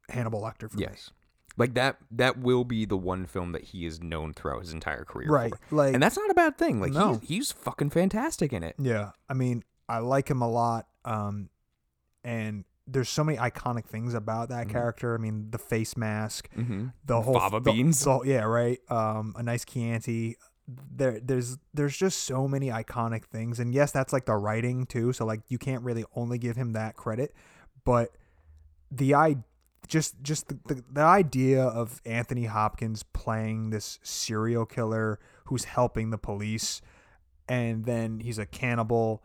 Hannibal 0.09 0.41
Lecter 0.43 0.71
for 0.71 0.77
me. 0.79 0.85
yes. 0.89 1.11
Like 1.57 1.75
that. 1.75 1.99
That 2.11 2.39
will 2.39 2.65
be 2.65 2.85
the 2.85 2.97
one 2.97 3.27
film 3.27 3.53
that 3.53 3.63
he 3.63 3.87
is 3.87 4.03
known 4.03 4.33
throughout 4.35 4.61
his 4.61 4.73
entire 4.73 5.05
career. 5.05 5.29
Right. 5.29 5.53
For. 5.69 5.77
Like 5.77 5.95
And 5.95 6.03
that's 6.03 6.17
not 6.17 6.31
a 6.31 6.35
bad 6.35 6.59
thing. 6.59 6.81
Like 6.81 6.93
No. 6.93 7.15
he's, 7.21 7.29
he's 7.29 7.53
fucking 7.53 7.91
fantastic 7.91 8.53
in 8.53 8.63
it. 8.65 8.75
Yeah, 8.79 9.11
I 9.29 9.35
mean, 9.35 9.63
I 9.89 9.99
like 9.99 10.29
him 10.29 10.43
a 10.43 10.49
lot. 10.51 10.89
Um, 11.05 11.49
and 12.25 12.65
there's 12.87 13.09
so 13.09 13.25
many 13.25 13.39
iconic 13.39 13.87
things 13.87 14.15
about 14.15 14.49
that 14.51 14.67
Mhm. 14.67 14.71
character. 14.73 15.15
I 15.15 15.19
mean, 15.19 15.51
the 15.51 15.59
face 15.59 15.97
mask, 15.97 16.49
Mm-hmm. 16.57 16.89
the 17.05 17.23
whole 17.23 17.35
Fava 17.35 17.61
the- 17.61 17.73
beans. 17.73 18.03
the- 18.05 18.21
yeah, 18.25 18.43
right. 18.45 18.79
Um, 18.91 19.35
a 19.37 19.43
nice 19.43 19.65
Chianti. 19.65 20.37
There, 20.67 21.21
there's, 21.21 21.59
there's 21.75 21.97
just 21.97 22.25
so 22.25 22.49
many 22.49 22.69
iconic 22.69 23.25
things, 23.27 23.61
and 23.61 23.75
yes, 23.75 23.93
that's 23.93 24.13
like 24.13 24.25
the 24.25 24.35
writing 24.35 24.87
too. 24.87 25.13
So 25.13 25.25
like, 25.27 25.43
you 25.49 25.59
can't 25.59 25.83
really 25.83 26.05
only 26.17 26.39
give 26.39 26.57
him 26.57 26.73
that 26.73 26.97
credit, 26.97 27.35
but 27.85 28.11
the 28.91 29.15
I, 29.15 29.37
just, 29.89 30.15
just 30.23 30.49
the, 30.49 30.59
the, 30.67 30.85
the 30.93 31.03
idea 31.03 31.63
of 31.63 32.01
Anthony 32.07 32.45
Hopkins 32.47 33.03
playing 33.13 33.71
this 33.71 33.99
serial 34.03 34.65
killer 34.67 35.19
who's 35.47 35.65
helping 35.65 36.11
the 36.11 36.19
police, 36.19 36.81
and 37.49 37.85
then 37.85 38.21
he's 38.21 38.39
a 38.39 38.47
cannibal, 38.47 39.23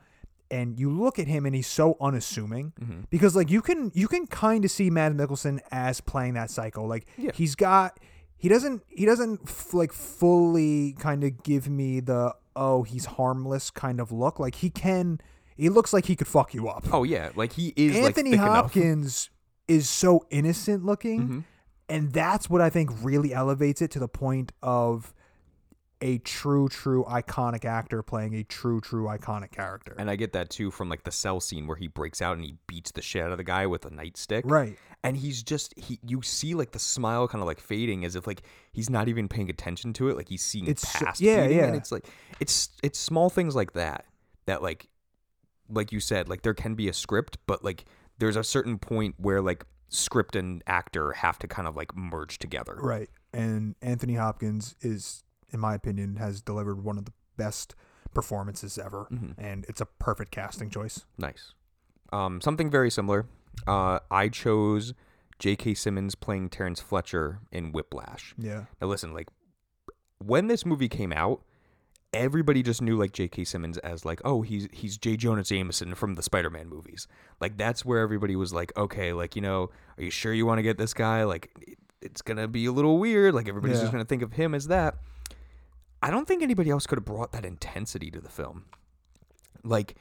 and 0.51 0.77
you 0.79 0.89
look 0.91 1.19
at 1.19 1.27
him 1.27 1.45
and 1.45 1.55
he's 1.55 1.67
so 1.67 1.95
unassuming 2.01 2.73
Mm-hmm. 2.81 3.01
because 3.09 3.35
like 3.35 3.49
you 3.51 3.61
can 3.61 3.91
you 3.93 4.07
can 4.07 4.25
kind 4.27 4.65
of 4.65 4.71
see 4.71 4.89
Matt 4.89 5.13
Mikkelsen 5.13 5.59
as 5.71 6.01
playing 6.01 6.33
that 6.33 6.49
psycho. 6.49 6.85
Like 6.85 7.05
Yeah. 7.17 7.31
he's 7.33 7.53
got 7.55 7.99
he 8.35 8.49
doesn't 8.49 8.81
he 8.87 9.05
doesn't 9.05 9.41
f- 9.45 9.73
like 9.75 9.93
fully 9.93 10.93
kind 10.93 11.23
of 11.23 11.43
give 11.43 11.69
me 11.69 11.99
the 11.99 12.33
oh 12.55 12.81
he's 12.83 13.05
harmless 13.05 13.69
kind 13.69 13.99
of 14.01 14.11
look. 14.11 14.39
Like 14.39 14.55
he 14.55 14.69
can 14.71 15.21
he 15.59 15.69
looks 15.69 15.93
like 15.93 16.05
he 16.05 16.15
could 16.15 16.27
fuck 16.27 16.53
you 16.53 16.67
up. 16.69 16.85
Oh 16.93 17.03
yeah, 17.03 17.29
like 17.35 17.53
he 17.53 17.73
is 17.75 17.95
Anthony 17.95 18.31
like, 18.31 18.39
thick 18.39 18.47
enough. 18.47 18.55
Hopkins 18.73 19.29
is 19.67 19.87
so 19.89 20.25
innocent 20.29 20.83
looking 20.85 21.27
Mhm. 21.27 21.43
and 21.89 22.11
that's 22.13 22.49
what 22.49 22.61
I 22.61 22.69
think 22.69 22.89
really 23.03 23.33
elevates 23.33 23.81
it 23.81 23.91
to 23.91 23.99
the 23.99 24.07
point 24.07 24.51
of 24.63 25.13
a 26.01 26.17
true 26.19 26.69
true 26.69 27.03
iconic 27.09 27.65
actor 27.65 28.01
playing 28.01 28.33
a 28.33 28.43
true 28.43 28.79
true 28.79 29.05
iconic 29.07 29.51
character. 29.51 29.93
And 29.97 30.09
I 30.09 30.15
get 30.15 30.31
that 30.33 30.49
too 30.49 30.71
from 30.71 30.87
like 30.87 31.03
the 31.03 31.11
cell 31.11 31.41
scene 31.41 31.67
where 31.67 31.75
he 31.75 31.87
breaks 31.87 32.21
out 32.21 32.37
and 32.37 32.45
he 32.45 32.55
beats 32.67 32.91
the 32.91 33.01
shit 33.01 33.21
out 33.21 33.31
of 33.31 33.37
the 33.37 33.43
guy 33.43 33.67
with 33.67 33.85
a 33.85 33.89
nightstick. 33.89 34.43
right. 34.45 34.77
And 35.03 35.15
he's 35.17 35.43
just 35.43 35.73
he 35.77 35.99
you 36.05 36.21
see 36.21 36.53
like 36.55 36.71
the 36.71 36.79
smile 36.79 37.27
kind 37.27 37.41
of 37.41 37.47
like 37.47 37.59
fading 37.59 38.05
as 38.05 38.15
if 38.15 38.25
like 38.27 38.41
he's 38.71 38.89
not 38.89 39.07
even 39.09 39.27
paying 39.27 39.49
attention 39.49 39.91
to 39.93 40.07
it. 40.09 40.15
Like 40.15 40.29
he's 40.29 40.41
seeing 40.41 40.67
It's 40.67 40.87
so- 40.87 41.05
past 41.05 41.19
yeah, 41.21 41.43
beating, 41.47 41.59
And 41.59 41.73
yeah. 41.73 41.77
it's 41.77 41.91
like 41.91 42.05
it's 42.39 42.69
it's 42.81 42.97
small 42.97 43.29
things 43.29 43.55
like 43.55 43.73
that 43.73 44.05
that 44.45 44.61
like 44.63 44.87
like 45.69 45.91
you 45.91 45.99
said, 45.99 46.27
like 46.29 46.41
there 46.41 46.53
can 46.53 46.75
be 46.75 46.87
a 46.89 46.93
script, 46.93 47.37
but 47.47 47.63
like 47.63 47.85
there's 48.17 48.35
a 48.35 48.43
certain 48.43 48.77
point 48.79 49.15
where 49.17 49.41
like 49.41 49.65
script 49.89 50.35
and 50.35 50.61
actor 50.67 51.13
have 51.13 51.39
to 51.39 51.47
kind 51.47 51.67
of 51.67 51.75
like 51.75 51.95
merge 51.95 52.37
together. 52.39 52.77
Right. 52.81 53.09
and 53.31 53.75
Anthony 53.83 54.15
Hopkins 54.15 54.75
is, 54.81 55.23
in 55.51 55.59
my 55.59 55.75
opinion, 55.75 56.15
has 56.15 56.41
delivered 56.41 56.83
one 56.83 56.97
of 56.97 57.05
the 57.05 57.13
best 57.37 57.75
performances 58.13 58.79
ever, 58.79 59.07
Mhm. 59.11 59.35
and 59.37 59.65
it's 59.69 59.79
a 59.81 59.85
perfect 59.85 60.31
casting 60.31 60.69
choice. 60.71 61.05
Nice. 61.17 61.53
Um, 62.11 62.41
something 62.41 62.71
very 62.71 62.89
similar. 62.89 63.27
Uh, 63.67 63.99
I 64.09 64.29
chose 64.29 64.95
J.K. 65.37 65.75
Simmons 65.75 66.15
playing 66.15 66.49
Terrence 66.49 66.79
Fletcher 66.81 67.41
in 67.51 67.71
Whiplash. 67.71 68.33
Yeah, 68.35 68.65
Now 68.81 68.87
listen, 68.87 69.13
like 69.13 69.27
when 70.17 70.47
this 70.47 70.65
movie 70.65 70.89
came 70.89 71.13
out, 71.13 71.43
everybody 72.13 72.63
just 72.63 72.81
knew 72.81 72.97
like 72.97 73.11
J.K. 73.13 73.43
Simmons 73.43 73.77
as 73.79 74.05
like, 74.05 74.21
oh, 74.25 74.41
he's 74.41 74.67
he's 74.71 74.97
J. 74.97 75.15
Jonah 75.17 75.43
Jameson 75.43 75.95
from 75.95 76.15
the 76.15 76.23
Spider-Man 76.23 76.67
movies. 76.67 77.07
Like 77.39 77.57
that's 77.57 77.85
where 77.85 77.99
everybody 77.99 78.35
was 78.35 78.53
like, 78.53 78.75
okay, 78.77 79.13
like 79.13 79.35
you 79.35 79.41
know, 79.41 79.69
are 79.97 80.03
you 80.03 80.09
sure 80.09 80.33
you 80.33 80.45
want 80.45 80.57
to 80.59 80.63
get 80.63 80.77
this 80.77 80.93
guy? 80.93 81.23
Like 81.23 81.51
it's 82.01 82.21
gonna 82.21 82.47
be 82.47 82.65
a 82.65 82.71
little 82.71 82.97
weird. 82.97 83.33
Like 83.33 83.47
everybody's 83.47 83.77
Yeah. 83.77 83.83
just 83.83 83.91
gonna 83.91 84.05
think 84.05 84.21
of 84.21 84.33
him 84.33 84.53
as 84.55 84.67
that. 84.67 84.95
I 86.01 86.09
don't 86.11 86.27
think 86.27 86.41
anybody 86.41 86.69
else 86.69 86.87
could 86.87 86.97
have 86.97 87.05
brought 87.05 87.31
that 87.33 87.45
intensity 87.45 88.09
to 88.11 88.21
the 88.21 88.29
film. 88.29 88.65
Like 89.63 89.95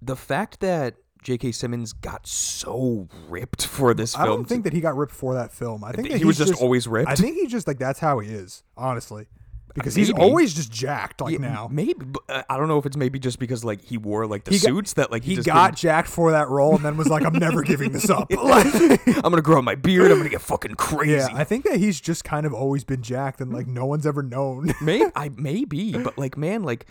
the 0.00 0.16
fact 0.16 0.60
that 0.60 0.94
J.K. 1.22 1.52
Simmons 1.52 1.92
got 1.94 2.26
so 2.26 3.08
ripped 3.28 3.66
for 3.66 3.94
this 3.94 4.14
I 4.14 4.18
film. 4.24 4.32
I 4.32 4.36
don't 4.36 4.44
think 4.44 4.64
that 4.64 4.72
he 4.74 4.80
got 4.80 4.94
ripped 4.96 5.14
for 5.14 5.34
that 5.34 5.52
film. 5.52 5.82
I 5.82 5.92
think 5.92 6.08
he 6.08 6.24
was 6.24 6.38
he's 6.38 6.48
just, 6.48 6.62
always 6.62 6.86
ripped. 6.86 7.08
I 7.10 7.14
think 7.16 7.36
he's 7.36 7.50
just 7.50 7.66
like 7.66 7.78
that's 7.78 7.98
how 7.98 8.18
he 8.18 8.28
is, 8.30 8.62
honestly, 8.76 9.26
because 9.74 9.94
he's 9.94 10.10
always 10.10 10.54
just 10.54 10.70
jacked. 10.72 11.20
Like 11.20 11.32
Yeah, 11.32 11.38
now, 11.38 11.68
maybe 11.70 11.94
but, 11.94 12.22
uh, 12.28 12.42
I 12.48 12.56
don't 12.56 12.68
know 12.68 12.78
if 12.78 12.86
it's 12.86 12.96
maybe 12.96 13.18
just 13.18 13.38
because 13.38 13.64
like 13.64 13.82
he 13.82 13.98
wore 13.98 14.26
like 14.26 14.44
the 14.44 14.52
He 14.52 14.58
got- 14.58 14.68
suits 14.68 14.92
that 14.94 15.10
like 15.10 15.24
he, 15.24 15.34
he 15.36 15.42
got 15.42 15.64
couldn't- 15.70 15.78
jacked 15.78 16.08
for 16.08 16.30
that 16.30 16.48
role, 16.48 16.76
and 16.76 16.84
then 16.84 16.96
was 16.96 17.08
like, 17.08 17.24
"I'm 17.24 17.34
never 17.38 17.62
giving 17.62 17.92
this 17.92 18.08
up." 18.10 18.30
Like, 18.44 18.66
I'm 19.06 19.22
gonna 19.22 19.42
grow 19.42 19.60
my 19.62 19.74
beard. 19.74 20.10
I'm 20.10 20.18
gonna 20.18 20.28
get 20.30 20.40
fucking 20.40 20.74
crazy. 20.76 21.12
yeah, 21.12 21.28
I 21.32 21.44
think 21.44 21.64
that 21.64 21.76
he's 21.78 22.00
just 22.00 22.24
kind 22.24 22.46
of 22.46 22.54
always 22.54 22.84
been 22.84 23.02
jacked, 23.02 23.40
and 23.40 23.52
like 23.52 23.66
no 23.66 23.84
one's 23.86 24.06
ever 24.06 24.22
known. 24.22 24.72
Maybe 24.80 25.10
I 25.16 25.30
maybe, 25.36 25.92
but 25.92 26.16
like 26.18 26.36
man, 26.36 26.62
like 26.62 26.86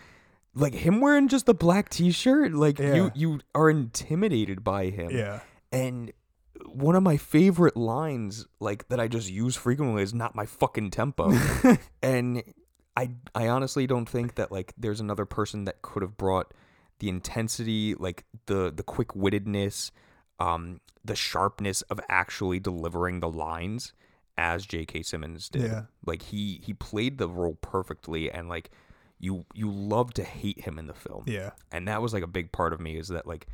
like 0.55 0.73
him 0.73 1.01
wearing 1.01 1.27
just 1.27 1.45
the 1.45 1.53
black 1.53 1.89
T-shirt, 1.89 2.53
like 2.53 2.79
Yeah. 2.79 2.93
you 2.95 3.11
you 3.15 3.39
are 3.55 3.69
intimidated 3.69 4.63
by 4.63 4.85
him. 4.91 5.09
yeah, 5.11 5.39
And 5.71 6.11
one 6.67 6.95
of 6.95 7.03
my 7.03 7.17
favorite 7.17 7.75
lines, 7.75 8.45
like 8.59 8.87
that 8.89 8.99
I 8.99 9.07
just 9.07 9.29
use 9.31 9.55
frequently, 9.55 10.03
is 10.03 10.13
"not 10.13 10.35
my 10.35 10.45
fucking 10.45 10.91
tempo." 10.91 11.31
and 12.01 12.43
I 12.95 13.12
I 13.33 13.47
honestly 13.47 13.88
don't 13.88 14.07
think 14.07 14.35
that 14.35 14.51
like 14.51 14.73
there's 14.77 15.00
another 15.00 15.25
person 15.25 15.65
that 15.65 15.81
could 15.81 16.01
have 16.01 16.17
brought 16.17 16.53
the 17.00 17.09
intensity, 17.09 17.95
like 17.95 18.25
the 18.45 18.71
the 18.75 18.83
quick 18.83 19.09
wittedness, 19.09 19.91
um, 20.39 20.79
the 21.03 21.15
sharpness 21.15 21.81
of 21.83 22.00
actually 22.09 22.59
delivering 22.59 23.19
the 23.19 23.29
lines 23.29 23.93
as 24.38 24.65
J.K. 24.65 25.03
Simmons 25.03 25.50
did. 25.50 25.63
Yeah. 25.63 25.81
Like 26.05 26.21
he 26.21 26.62
he 26.63 26.73
played 26.73 27.17
the 27.17 27.27
role 27.27 27.57
perfectly, 27.62 28.31
and 28.31 28.47
like 28.47 28.69
you 29.23 29.45
you 29.53 29.71
love 29.71 30.13
to 30.13 30.23
hate 30.23 30.59
him 30.59 30.77
in 30.77 30.88
the 30.88 30.93
film 30.93 31.23
yeah, 31.25 31.51
and 31.71 31.88
that 31.88 32.01
was 32.01 32.13
like 32.13 32.23
a 32.23 32.27
big 32.27 32.51
part 32.51 32.73
of 32.73 32.81
me 32.81 32.97
is 32.97 33.07
that 33.07 33.25
like 33.25 33.47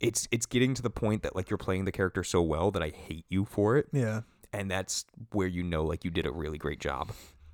it's 0.00 0.26
it's 0.30 0.46
getting 0.46 0.72
to 0.72 0.82
the 0.82 0.90
point 0.90 1.22
that 1.22 1.36
like 1.36 1.50
you're 1.50 1.58
playing 1.58 1.84
the 1.84 1.92
character 1.92 2.24
so 2.24 2.40
well 2.40 2.70
that 2.70 2.82
I 2.82 2.88
hate 2.88 3.26
you 3.28 3.44
for 3.44 3.76
it 3.76 3.88
yeah. 3.92 4.22
and 4.54 4.70
that's 4.70 5.04
where 5.32 5.46
you 5.46 5.62
know 5.62 5.84
like 5.84 6.02
you 6.04 6.10
did 6.10 6.24
a 6.24 6.32
really 6.32 6.56
great 6.58 6.80
job. 6.80 7.12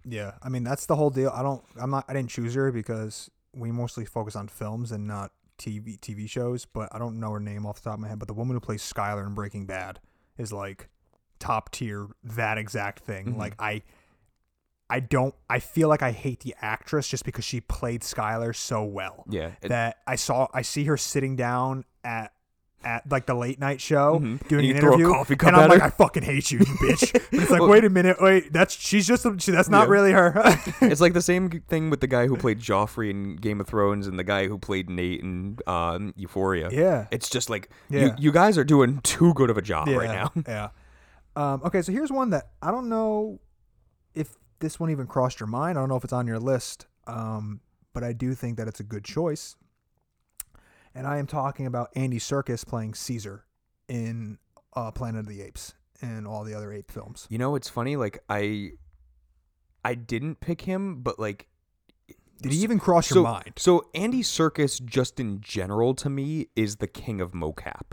Yeah, 0.09 0.33
I 0.43 0.49
mean 0.49 0.63
that's 0.65 0.87
the 0.87 0.97
whole 0.97 1.11
deal. 1.11 1.31
I 1.35 1.43
don't. 1.43 1.65
I'm 1.81 1.91
not. 1.91 2.05
I 2.09 2.13
didn't 2.13 2.31
choose 2.31 2.55
her 2.55 2.71
because 2.71 3.31
we 3.55 3.73
mostly 3.73 4.05
focus 4.05 4.37
on 4.37 4.49
films 4.49 4.93
and 4.93 5.07
not 5.07 5.33
TV 5.59 5.99
TV 5.99 6.29
shows. 6.29 6.65
But 6.65 6.89
I 6.95 6.99
don't 6.99 7.19
know 7.19 7.33
her 7.33 7.41
name 7.41 7.67
off 7.67 7.77
the 7.83 7.91
top 7.91 7.95
of 7.95 8.01
my 8.01 8.09
head. 8.09 8.19
But 8.19 8.29
the 8.29 8.35
woman 8.35 8.55
who 8.55 8.61
plays 8.61 8.83
Skyler 8.83 9.27
in 9.27 9.35
Breaking 9.35 9.67
Bad 9.67 9.99
is 10.39 10.53
like 10.53 10.89
top 11.41 11.71
tier. 11.73 12.07
That 12.23 12.57
exact 12.59 13.01
thing. 13.01 13.35
Mhm. 13.35 13.37
Like 13.39 13.55
I. 13.59 13.83
I 14.89 15.01
don't. 15.01 15.35
I 15.51 15.59
feel 15.59 15.89
like 15.89 16.03
I 16.03 16.13
hate 16.13 16.41
the 16.41 16.55
actress 16.61 17.09
just 17.09 17.25
because 17.25 17.45
she 17.45 17.61
played 17.61 18.03
Skyler 18.03 18.55
so 18.55 18.85
well 18.85 19.25
Yeah. 19.29 19.51
it- 19.61 19.69
that 19.71 19.97
I 20.07 20.15
saw. 20.15 20.47
I 20.55 20.63
see 20.63 20.85
her 20.85 20.97
sitting 20.97 21.35
down 21.35 21.85
at 22.05 22.33
at 22.87 23.11
like 23.11 23.27
the 23.27 23.35
late 23.35 23.59
night 23.59 23.81
show 23.81 24.21
Mhm. 24.21 24.47
doing 24.49 24.65
an 24.65 24.75
you 24.77 24.81
throw 24.81 24.91
a 24.91 24.95
interview, 24.95 25.13
coffee 25.13 25.37
cup 25.37 25.49
and 25.49 25.57
I'm 25.57 25.63
at 25.65 25.71
like. 25.71 25.83
I 25.83 25.91
fucking 25.91 26.23
hate 26.23 26.51
you, 26.53 26.61
you 26.61 26.65
bitch. 26.65 27.13
But 27.31 27.41
it's 27.43 27.51
like, 27.51 27.61
Well- 27.61 27.69
wait 27.71 27.85
a 27.85 27.91
minute, 27.91 28.17
wait, 28.21 28.53
that's 28.53 28.73
she's 28.75 29.07
just 29.07 29.27
a, 29.27 29.35
she, 29.39 29.51
that's 29.51 29.69
not 29.69 29.89
Yeah. 29.89 29.93
really 29.93 30.13
her. 30.13 30.33
it's 30.81 31.01
like 31.01 31.13
the 31.13 31.21
same 31.21 31.51
thing 31.69 31.91
with 31.91 32.01
the 32.01 32.07
guy 32.07 32.27
who 32.29 32.37
played 32.37 32.61
Joffrey 32.61 33.11
in 33.11 33.37
Game 33.37 33.61
of 33.61 33.67
Thrones 33.67 34.07
and 34.07 34.19
the 34.19 34.25
guy 34.25 34.47
who 34.47 34.57
played 34.59 34.89
Nate 34.89 35.21
in 35.21 35.59
um, 35.67 36.15
Euphoria. 36.17 36.69
yeah, 36.71 37.07
It's 37.11 37.29
just 37.29 37.51
like 37.51 37.69
Yeah. 37.91 38.01
you, 38.07 38.13
you 38.19 38.33
guys 38.33 38.57
are 38.57 38.65
doing 38.65 39.01
too 39.03 39.35
good 39.35 39.51
of 39.51 39.59
a 39.59 39.63
job 39.63 39.89
yeah, 39.89 39.97
right 39.97 40.11
now. 40.11 40.33
yeah. 40.47 40.69
Um, 41.35 41.61
okay, 41.65 41.83
so 41.83 41.93
here's 41.93 42.11
one 42.13 42.31
that 42.31 42.51
I 42.63 42.71
don't 42.71 42.89
know 42.89 43.41
if 44.15 44.37
this 44.61 44.81
one 44.81 44.91
even 44.91 45.07
crossed 45.07 45.39
your 45.41 45.49
mind. 45.49 45.77
I 45.77 45.83
don't 45.83 45.89
know 45.91 45.97
if 45.97 46.05
it's 46.05 46.13
on 46.15 46.27
your 46.27 46.39
list, 46.39 46.87
um, 47.07 47.61
but 47.93 48.03
I 48.05 48.13
do 48.15 48.33
think 48.35 48.57
that 48.57 48.69
it's 48.69 48.81
a 48.81 48.85
good 48.85 49.05
choice. 49.05 49.57
And 50.97 51.07
I 51.07 51.19
am 51.19 51.27
talking 51.27 51.67
about 51.67 51.91
Andy 51.95 52.19
Serkis 52.19 52.67
playing 52.67 52.95
Caesar 52.95 53.45
in 53.87 54.39
uh, 54.75 54.91
Planet 54.91 55.21
of 55.21 55.29
the 55.29 55.43
Apes 55.43 55.75
and 56.01 56.27
all 56.27 56.43
the 56.43 56.55
other 56.55 56.73
ape 56.73 56.91
films. 56.91 57.27
You 57.29 57.37
know, 57.37 57.55
it's 57.55 57.69
funny. 57.69 57.97
Like 57.97 58.19
I, 58.31 58.73
I 59.85 59.95
didn't 59.95 60.41
pick 60.41 60.63
him, 60.63 61.03
but 61.03 61.19
like 61.19 61.49
Did 62.41 62.53
he 62.53 62.59
even 62.63 62.79
cross 62.79 63.09
so, 63.09 63.17
your 63.17 63.25
mind? 63.25 63.53
So 63.57 63.85
Andy 63.95 64.23
Serkis, 64.23 64.83
just 64.83 65.21
in 65.21 65.43
general, 65.43 65.95
to 65.97 66.09
me, 66.09 66.49
is 66.57 66.77
the 66.77 66.87
king 66.87 67.21
of 67.21 67.33
mocap. 67.33 67.93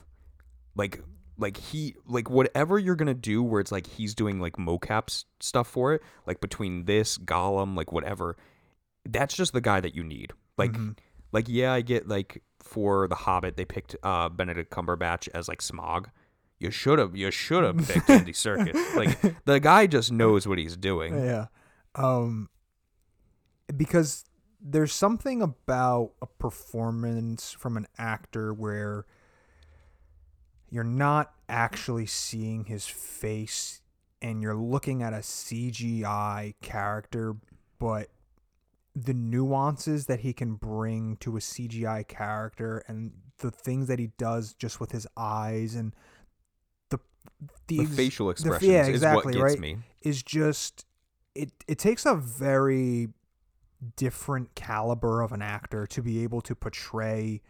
Like, 0.74 1.04
like 1.38 1.58
he, 1.58 1.96
like 2.08 2.30
whatever 2.30 2.80
you're 2.80 2.96
gonna 2.96 3.14
do, 3.14 3.44
where 3.44 3.60
it's 3.60 3.72
like 3.72 3.86
he's 3.86 4.16
doing 4.16 4.40
like 4.40 4.54
mocap 4.54 5.24
stuff 5.42 5.68
for 5.68 5.94
it, 5.94 6.02
like 6.26 6.40
between 6.40 6.86
this 6.86 7.18
Gollum, 7.18 7.76
like 7.76 7.92
whatever. 7.92 8.38
That's 9.06 9.36
just 9.36 9.52
the 9.52 9.62
guy 9.62 9.82
that 9.82 9.94
you 9.94 10.06
need. 10.06 10.32
Like, 10.58 10.72
Mhm. 10.72 10.98
Like 11.34 11.50
yeah, 11.50 11.74
I 11.74 11.82
get 11.82 12.08
like 12.08 12.42
for 12.60 13.08
the 13.10 13.16
Hobbit, 13.16 13.58
they 13.58 13.66
picked 13.66 13.96
uh 14.04 14.30
Benedict 14.30 14.72
Cumberbatch 14.72 15.28
as 15.34 15.50
like 15.50 15.60
Smaug. 15.60 16.06
You 16.60 16.72
should 16.72 16.98
have, 16.98 17.14
you 17.14 17.30
should 17.30 17.66
have 17.66 17.86
picked 17.90 18.10
Andy 18.10 18.32
Serkis. 18.34 18.96
Like 18.96 19.44
the 19.44 19.60
guy 19.60 19.88
just 19.88 20.14
knows 20.14 20.48
what 20.48 20.58
he's 20.58 20.78
doing. 20.78 21.14
Yeah. 21.14 21.48
Um 21.96 22.50
because 23.76 24.26
there's 24.62 24.94
something 24.94 25.42
about 25.42 26.12
a 26.22 26.26
performance 26.26 27.52
from 27.52 27.76
an 27.76 27.88
actor 27.98 28.54
where 28.54 29.06
you're 30.70 30.84
not 30.86 31.34
actually 31.50 32.06
seeing 32.06 32.66
his 32.66 32.86
face 32.86 33.82
and 34.22 34.42
you're 34.42 34.56
looking 34.56 35.04
at 35.04 35.12
a 35.12 35.18
CGI 35.18 36.54
character, 36.62 37.36
but 37.78 38.10
the 38.96 39.14
nuances 39.14 40.06
that 40.06 40.20
he 40.20 40.34
can 40.34 40.56
bring 40.56 41.18
to 41.18 41.36
a 41.36 41.40
CGI 41.40 42.08
character 42.08 42.84
and 42.88 43.12
the 43.40 43.50
things 43.52 43.88
that 43.88 43.98
he 44.00 44.08
does 44.18 44.54
just 44.54 44.80
with 44.80 44.92
his 44.92 45.08
eyes 45.18 45.74
and 45.76 45.96
the 46.90 47.00
the, 47.68 47.78
The 47.78 47.82
ex- 47.82 47.96
facial 47.96 48.26
the- 48.28 48.32
expressions 48.32 48.72
yeah, 48.72 48.82
is 48.84 48.90
exactly, 48.90 49.34
what 49.38 49.48
gets 49.48 49.54
right? 49.54 49.60
me. 49.60 49.78
is 50.02 50.22
just 50.22 50.86
it 51.34 51.52
it 51.68 51.80
takes 51.80 52.06
a 52.06 52.14
very 52.16 53.10
different 53.96 54.54
caliber 54.56 55.22
of 55.22 55.32
an 55.32 55.42
actor 55.42 55.86
to 55.88 56.02
be 56.02 56.24
able 56.24 56.42
to 56.42 56.56
portray 56.56 57.42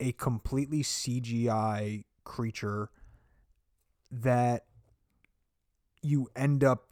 a 0.00 0.12
completely 0.12 0.82
CGI 0.82 2.04
creature 2.24 2.90
that 4.10 4.64
you 6.02 6.28
end 6.36 6.62
up 6.62 6.88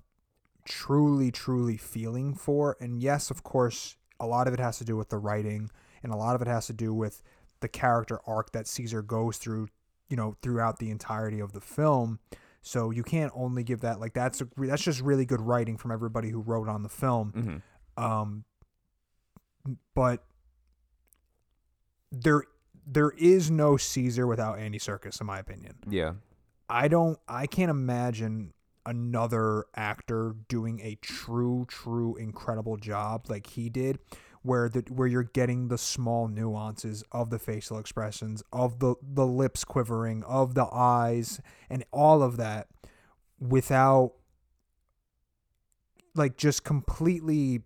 truly 0.64 1.30
truly 1.30 1.76
feeling 1.76 2.34
for 2.34 2.76
and 2.80 3.02
yes 3.02 3.30
of 3.30 3.42
course 3.42 3.96
a 4.18 4.26
lot 4.26 4.48
of 4.48 4.54
it 4.54 4.60
has 4.60 4.78
to 4.78 4.84
do 4.84 4.96
with 4.96 5.10
the 5.10 5.18
writing 5.18 5.70
and 6.02 6.12
a 6.12 6.16
lot 6.16 6.34
of 6.34 6.42
it 6.42 6.48
has 6.48 6.66
to 6.66 6.72
do 6.72 6.94
with 6.94 7.22
the 7.60 7.68
character 7.68 8.20
arc 8.26 8.52
that 8.52 8.66
Caesar 8.66 9.02
goes 9.02 9.36
through 9.38 9.68
you 10.08 10.16
know 10.16 10.36
throughout 10.42 10.78
the 10.78 10.90
entirety 10.90 11.40
of 11.40 11.52
the 11.52 11.60
film. 11.60 12.18
So 12.62 12.90
you 12.90 13.02
can't 13.02 13.32
only 13.34 13.62
give 13.62 13.80
that 13.80 14.00
like 14.00 14.14
that's 14.14 14.40
a, 14.40 14.48
that's 14.56 14.82
just 14.82 15.00
really 15.00 15.26
good 15.26 15.40
writing 15.40 15.76
from 15.76 15.90
everybody 15.90 16.30
who 16.30 16.40
wrote 16.40 16.68
on 16.68 16.82
the 16.82 16.88
film. 16.88 17.62
Hmm 17.96 18.02
um 18.02 18.44
but 19.94 20.24
there 22.12 22.44
there 22.86 23.10
is 23.16 23.50
no 23.50 23.76
Caesar 23.76 24.26
without 24.26 24.58
Andy 24.58 24.78
Serkis 24.78 25.20
in 25.20 25.26
my 25.26 25.38
opinion. 25.38 25.74
Yeah. 25.88 26.12
I 26.68 26.88
don't 26.88 27.18
I 27.28 27.46
can't 27.46 27.70
imagine 27.70 28.52
another 28.86 29.64
actor 29.74 30.34
doing 30.48 30.80
a 30.80 30.96
true 31.00 31.64
true 31.68 32.16
incredible 32.16 32.76
job 32.76 33.26
like 33.28 33.46
he 33.48 33.68
did 33.68 33.98
where 34.42 34.68
the 34.68 34.84
where 34.90 35.08
you're 35.08 35.22
getting 35.22 35.68
the 35.68 35.78
small 35.78 36.28
nuances 36.28 37.02
of 37.12 37.30
the 37.30 37.38
facial 37.38 37.78
expressions 37.78 38.42
of 38.52 38.78
the 38.80 38.94
the 39.02 39.26
lips 39.26 39.64
quivering 39.64 40.22
of 40.24 40.54
the 40.54 40.66
eyes 40.72 41.40
and 41.70 41.84
all 41.92 42.22
of 42.22 42.36
that 42.36 42.68
without 43.38 44.12
like 46.14 46.36
just 46.36 46.62
completely 46.64 47.62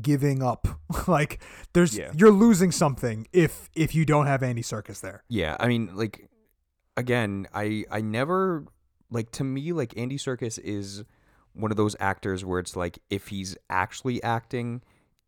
giving 0.00 0.42
up 0.42 0.68
like 1.08 1.42
there's 1.72 1.96
Yeah. 1.96 2.12
you're 2.16 2.30
losing 2.30 2.70
something 2.72 3.26
if 3.32 3.68
if 3.74 3.94
you 3.94 4.04
don't 4.06 4.26
have 4.26 4.42
Andy 4.42 4.62
Serkis 4.62 5.00
there 5.00 5.22
Yeah, 5.28 5.56
I 5.60 5.68
mean, 5.68 5.90
like, 5.94 6.28
again, 6.96 7.46
I 7.52 7.84
I 7.90 8.00
never 8.00 8.64
like 9.12 9.30
to 9.32 9.44
me 9.44 9.72
like 9.72 9.96
Andy 9.96 10.16
Serkis 10.18 10.58
is 10.58 11.04
one 11.52 11.70
of 11.70 11.76
those 11.76 11.94
actors 12.00 12.44
where 12.44 12.58
it's 12.58 12.74
like 12.76 12.98
if 13.10 13.28
he's 13.28 13.56
actually 13.70 14.22
acting, 14.22 14.82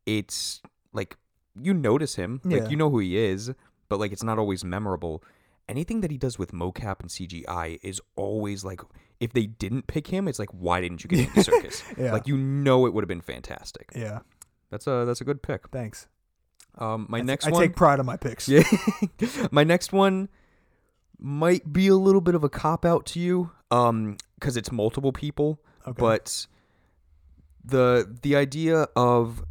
it's 0.06 0.62
like 0.92 1.16
you 1.60 1.72
notice 1.74 2.16
him, 2.16 2.40
Yeah. 2.44 2.58
like 2.62 2.70
you 2.70 2.76
know 2.76 2.90
who 2.90 2.98
he 2.98 3.16
is, 3.18 3.52
but 3.88 4.00
like 4.00 4.10
it's 4.12 4.22
not 4.24 4.38
always 4.38 4.64
memorable. 4.64 5.22
Anything 5.68 6.00
that 6.00 6.10
he 6.10 6.18
does 6.18 6.38
with 6.38 6.52
mocap 6.52 7.00
and 7.00 7.08
CGI 7.10 7.78
is 7.82 8.00
always 8.16 8.64
like 8.64 8.80
if 9.20 9.32
they 9.32 9.46
didn't 9.46 9.86
pick 9.86 10.08
him, 10.08 10.26
it's 10.28 10.38
like 10.38 10.50
why 10.50 10.80
didn't 10.80 11.04
you 11.04 11.08
get 11.08 11.28
Andy 11.28 11.40
Serkis? 11.42 11.82
Yeah. 12.02 12.12
Like 12.12 12.26
you 12.26 12.36
know 12.36 12.86
it 12.86 12.94
would 12.94 13.02
have 13.04 13.08
been 13.08 13.20
fantastic. 13.20 13.90
Yeah. 13.94 14.20
That's 14.70 14.86
a 14.86 15.04
that's 15.06 15.20
a 15.20 15.24
good 15.24 15.42
pick. 15.42 15.68
Thanks. 15.68 16.08
Um, 16.76 17.06
my 17.08 17.18
I, 17.18 17.22
next 17.22 17.46
I 17.46 17.50
one, 17.50 17.62
take 17.62 17.76
pride 17.76 18.00
in 18.00 18.06
my 18.06 18.16
picks. 18.16 18.48
yeah, 18.48 18.64
my 19.52 19.62
next 19.62 19.92
one 19.92 20.28
might 21.20 21.72
be 21.72 21.86
a 21.86 21.94
little 21.94 22.20
bit 22.20 22.34
of 22.34 22.42
a 22.42 22.48
cop 22.48 22.84
out 22.84 23.06
to 23.06 23.20
you, 23.20 23.52
um, 23.74 24.16
because 24.38 24.56
it's 24.56 24.70
multiple 24.72 25.12
people, 25.12 25.58
Okay. 25.86 25.98
but 25.98 26.46
the 27.64 28.16
the 28.22 28.36
idea 28.36 28.86
of, 28.96 29.42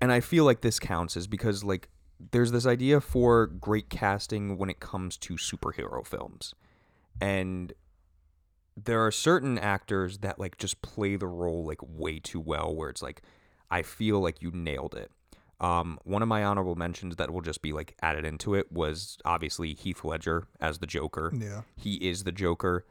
and 0.00 0.12
I 0.12 0.20
feel 0.20 0.44
like 0.44 0.60
this 0.60 0.78
counts 0.78 1.16
is 1.16 1.26
because 1.26 1.64
like 1.64 1.88
there's 2.30 2.52
this 2.52 2.66
idea 2.66 3.00
for 3.00 3.46
great 3.46 3.88
casting 3.90 4.56
when 4.58 4.70
it 4.70 4.80
comes 4.80 5.16
to 5.18 5.34
superhero 5.34 6.06
films, 6.06 6.54
and 7.20 7.72
there 8.76 9.04
are 9.04 9.10
certain 9.10 9.58
actors 9.58 10.18
that 10.18 10.38
like 10.38 10.56
just 10.58 10.80
play 10.82 11.16
the 11.16 11.26
role 11.26 11.64
like 11.64 11.80
way 11.82 12.18
too 12.18 12.40
well, 12.40 12.74
where 12.74 12.88
it's 12.90 13.02
like 13.02 13.22
I 13.70 13.82
feel 13.82 14.20
like 14.20 14.42
you 14.42 14.50
nailed 14.52 14.94
it. 14.94 15.10
Um, 15.60 15.98
one 16.04 16.22
of 16.22 16.28
my 16.28 16.42
honorable 16.44 16.74
mentions 16.74 17.16
that 17.16 17.30
will 17.32 17.40
just 17.40 17.62
be 17.62 17.72
like 17.72 17.94
added 18.02 18.24
into 18.24 18.54
it 18.54 18.72
was 18.72 19.16
obviously 19.24 19.74
Heath 19.74 20.04
Ledger 20.04 20.48
as 20.60 20.78
the 20.78 20.86
Joker. 20.88 21.32
yeah. 21.36 21.62
He 21.76 21.94
is 21.96 22.24
the 22.24 22.32
Joker. 22.32 22.84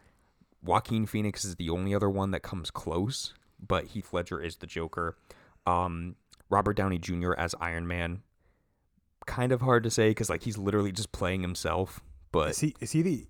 Joaquin 0.63 1.05
Phoenix 1.05 1.43
is 1.43 1.55
the 1.55 1.69
only 1.69 1.95
other 1.95 2.09
one 2.09 2.31
that 2.31 2.41
comes 2.41 2.69
close, 2.71 3.33
but 3.65 3.85
Heath 3.85 4.13
Ledger 4.13 4.41
is 4.41 4.57
the 4.57 4.67
Joker. 4.67 5.17
Um, 5.65 6.15
Robert 6.49 6.73
Downey 6.73 6.99
Jr. 6.99 7.33
as 7.33 7.55
Iron 7.59 7.87
Man. 7.87 8.21
Kind 9.25 9.51
of 9.51 9.61
hard 9.61 9.83
to 9.83 9.89
say 9.91 10.09
because 10.09 10.29
like 10.29 10.43
he's 10.43 10.57
literally 10.57 10.91
just 10.91 11.11
playing 11.11 11.41
himself. 11.41 12.01
But 12.31 12.51
Is 12.51 12.59
he 12.59 12.75
is 12.79 12.91
he 12.91 13.01
the 13.01 13.27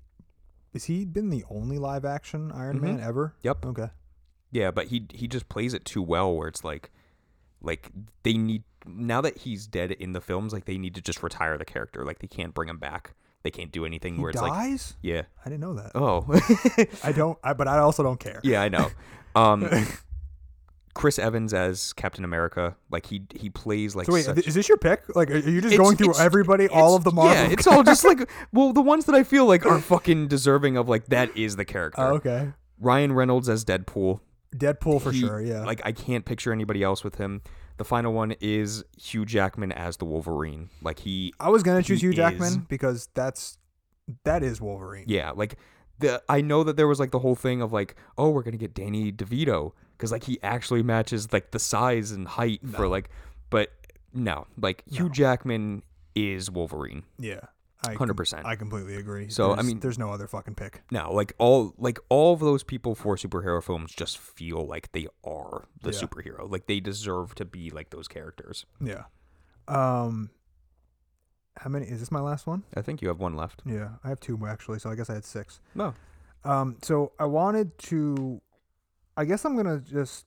is 0.74 0.86
he 0.86 1.06
been 1.06 1.30
the 1.30 1.44
only 1.50 1.78
live 1.78 2.06
action 2.06 2.52
Iron 2.52 2.80
Man 2.80 3.00
ever? 3.00 3.34
Yep. 3.44 3.66
Okay. 3.66 3.90
Yeah, 4.52 4.72
but 4.72 4.88
he 4.88 5.06
he 5.14 5.28
just 5.28 5.50
plays 5.50 5.74
it 5.74 5.86
too 5.86 6.02
well 6.02 6.34
where 6.34 6.48
it's 6.48 6.64
like 6.64 6.92
like 7.62 7.90
they 8.24 8.34
need 8.34 8.64
now 8.86 9.22
that 9.22 9.40
he's 9.40 9.68
dead 9.68 9.92
in 9.92 10.14
the 10.14 10.22
films, 10.22 10.54
like 10.54 10.66
they 10.66 10.78
need 10.78 10.96
to 10.96 11.02
just 11.02 11.22
retire 11.22 11.58
the 11.58 11.66
character. 11.66 12.06
Like 12.06 12.20
they 12.20 12.28
can't 12.28 12.54
bring 12.54 12.70
him 12.70 12.78
back. 12.78 13.14
They 13.44 13.52
can't 13.52 13.72
do 13.72 13.86
anything 13.86 14.16
He 14.16 14.22
where 14.22 14.30
it's 14.32 14.42
like 14.42 14.52
dies? 14.54 14.96
Yeah. 15.02 15.24
I 15.46 15.50
didn't 15.50 15.62
know 15.62 15.74
that. 15.74 15.92
Oh. 15.96 16.26
I 17.04 17.12
don't 17.12 17.38
I, 17.44 17.54
but 17.54 17.68
I 17.68 17.80
also 17.80 18.04
don't 18.04 18.20
care. 18.20 18.40
yeah, 18.44 18.62
I 18.62 18.70
know. 18.70 18.90
Um 19.36 19.68
Chris 20.94 21.18
Evans 21.18 21.54
as 21.54 21.94
Captain 21.94 22.26
America, 22.26 22.76
like 22.92 23.06
he 23.06 23.24
he 23.34 23.50
plays 23.50 23.96
like 23.96 24.08
So 24.08 24.14
wait, 24.14 24.26
such- 24.26 24.46
is 24.46 24.56
this 24.56 24.68
your 24.68 24.78
pick? 24.78 25.16
Like, 25.16 25.32
are 25.32 25.38
you 25.38 25.62
just 25.62 25.74
It's- 25.74 25.78
going 25.78 25.96
through 25.96 26.18
everybody, 26.20 26.68
all 26.68 26.96
of 26.96 27.04
the 27.06 27.12
Marvel? 27.12 27.34
Yeah, 27.34 27.50
it's 27.50 27.66
all 27.66 27.82
just 27.84 28.04
like 28.04 28.30
well, 28.52 28.74
the 28.74 28.82
ones 28.82 29.06
that 29.06 29.16
I 29.16 29.24
feel 29.24 29.46
like 29.46 29.66
are 29.66 29.80
fucking 29.80 30.28
deserving 30.28 30.76
of 30.78 30.90
like 30.90 31.06
that 31.08 31.36
is 31.38 31.56
the 31.56 31.64
character. 31.66 32.02
Oh, 32.02 32.16
okay. 32.16 32.50
Ryan 32.80 33.14
Reynolds 33.14 33.48
as 33.48 33.64
Deadpool. 33.64 34.20
Deadpool 34.56 35.02
for 35.02 35.12
He- 35.14 35.22
sure. 35.22 35.40
Yeah. 35.42 35.64
Like 35.64 35.82
I 35.86 35.94
can't 35.94 36.26
picture 36.26 36.52
anybody 36.52 36.84
else 36.84 37.04
with 37.06 37.16
him. 37.16 37.42
The 37.82 37.86
final 37.86 38.14
one 38.14 38.36
is 38.42 38.84
Hugh 38.96 39.26
Jackman 39.26 39.72
as 39.72 39.98
the 39.98 40.06
Wolverine. 40.06 40.70
Like 40.84 41.00
he 41.00 41.34
I 41.40 41.50
was 41.50 41.64
gonna 41.64 41.82
choose 41.82 42.00
Hugh 42.04 42.14
Jackman 42.14 42.48
is- 42.48 42.58
because 42.60 43.10
that's 43.16 43.58
that 44.24 44.44
is 44.44 44.62
Wolverine. 44.62 45.06
yeah, 45.08 45.32
like 45.32 45.58
the 45.98 46.22
I 46.30 46.42
know 46.42 46.64
that 46.64 46.76
there 46.78 46.88
was 46.88 47.00
like 47.00 47.10
the 47.10 47.18
whole 47.18 47.34
thing 47.34 47.60
of 47.60 47.74
like, 47.74 47.96
oh, 48.20 48.30
we're 48.30 48.44
going 48.44 48.52
to 48.52 48.60
get 48.60 48.76
Danny 48.76 49.12
DeVito 49.12 49.72
cuz 49.98 50.12
like 50.12 50.26
he 50.26 50.38
actually 50.44 50.84
matches 50.84 51.34
like 51.34 51.50
the 51.50 51.58
size 51.58 52.12
and 52.12 52.28
height 52.28 52.62
for 52.70 52.88
like 52.88 53.10
but 53.50 53.72
no, 54.14 54.46
like 54.62 54.84
Hugh 54.86 55.10
Jackman 55.10 55.82
is 56.14 56.52
Wolverine. 56.52 57.02
Yeah. 57.18 57.40
I 57.84 57.96
100%. 57.96 58.46
I 58.46 58.56
completely 58.56 58.96
agree. 58.96 59.30
So, 59.30 59.56
I 59.56 59.64
mean- 59.64 59.80
there's 59.80 59.98
no 59.98 60.12
other 60.12 60.28
fucking 60.28 60.54
pick. 60.56 60.84
No, 60.92 61.12
like 61.12 61.34
all 61.40 61.74
like 61.78 61.98
all 62.10 62.34
of 62.34 62.40
those 62.40 62.64
people 62.64 62.94
for 62.94 63.16
superhero 63.16 63.64
films 63.64 63.92
just 63.92 64.18
feel 64.20 64.68
like 64.68 64.92
they 64.92 65.08
are 65.24 65.66
the 65.82 65.92
Yeah. 65.92 66.00
superhero. 66.00 66.50
Like 66.50 66.68
they 66.68 66.80
deserve 66.80 67.34
to 67.36 67.46
be 67.46 67.72
like 67.72 67.90
those 67.90 68.08
characters. 68.08 68.66
Yeah. 68.80 69.06
Um. 69.68 70.30
How 71.58 71.70
many? 71.70 71.86
Is 71.88 72.00
this 72.00 72.12
my 72.12 72.22
last 72.22 72.46
one? 72.48 72.64
I 72.76 72.82
think 72.82 73.02
you 73.02 73.08
have 73.08 73.20
one 73.20 73.36
left. 73.36 73.62
Yeah, 73.66 73.90
I 74.04 74.10
have 74.10 74.20
two 74.20 74.38
more 74.38 74.48
actually. 74.50 74.80
So 74.80 74.90
I 74.90 74.96
guess 74.96 75.10
I 75.10 75.16
had 75.16 75.26
six. 75.26 75.60
No. 75.76 75.94
Um. 76.44 76.78
So 76.84 77.14
I 77.20 77.26
wanted 77.26 77.78
to. 77.90 78.42
I 79.18 79.26
guess 79.26 79.44
I'm 79.44 79.56
gonna 79.56 79.80
just 79.80 80.26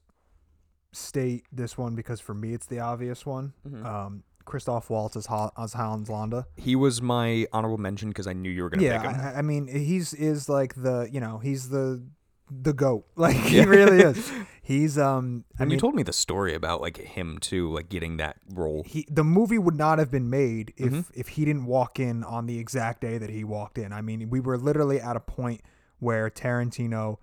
state 0.91 1.45
this 1.51 1.77
one 1.77 1.95
because 1.95 2.19
for 2.21 2.33
me 2.33 2.53
it's 2.53 2.67
the 2.67 2.79
obvious 2.79 3.25
one. 3.25 3.53
Mhm. 3.67 3.85
Um. 3.85 4.23
Christoph 4.45 4.89
Waltz 4.89 5.15
as, 5.15 5.25
Ho- 5.25 5.51
as 5.57 5.73
Hans 5.73 6.09
Landa. 6.09 6.45
He 6.55 6.75
was 6.75 7.01
my 7.01 7.47
honorable 7.51 7.77
mention 7.77 8.09
because 8.09 8.27
I 8.27 8.33
knew 8.33 8.49
you 8.49 8.63
were 8.63 8.69
gonna 8.69 8.83
Yeah, 8.83 9.01
pick 9.01 9.11
him. 9.11 9.19
I, 9.21 9.39
I 9.39 9.41
mean 9.41 9.67
he's 9.67 10.13
is 10.13 10.47
like 10.49 10.75
the 10.75 11.09
you 11.11 11.19
know 11.19 11.39
he's 11.39 11.69
the 11.69 12.03
the 12.51 12.73
goat. 12.73 13.05
Like 13.15 13.35
he 13.35 13.57
Yeah. 13.57 13.63
really 13.65 14.01
is. 14.01 14.31
He's 14.65 14.97
um. 14.97 15.45
I 15.59 15.61
and 15.63 15.69
mean, 15.69 15.75
you 15.77 15.79
told 15.79 15.93
me 15.93 16.01
the 16.01 16.11
story 16.11 16.55
about 16.55 16.81
like 16.81 16.97
him 16.97 17.37
too, 17.37 17.71
like 17.71 17.87
getting 17.87 18.17
that 18.17 18.37
role. 18.51 18.81
he 18.83 19.05
the 19.11 19.23
movie 19.23 19.59
would 19.59 19.75
not 19.75 19.99
have 19.99 20.09
been 20.09 20.27
made 20.27 20.73
if 20.75 20.91
Mhm. 20.91 21.05
if 21.13 21.27
he 21.29 21.45
didn't 21.45 21.65
walk 21.67 21.99
in 21.99 22.23
on 22.23 22.47
the 22.47 22.57
exact 22.57 23.01
day 23.01 23.19
that 23.19 23.29
he 23.29 23.43
walked 23.43 23.77
in. 23.77 23.93
I 23.93 24.01
mean, 24.01 24.27
we 24.31 24.39
were 24.39 24.57
literally 24.57 24.99
at 24.99 25.15
a 25.15 25.19
point 25.19 25.61
where 25.99 26.31
Tarantino 26.31 27.17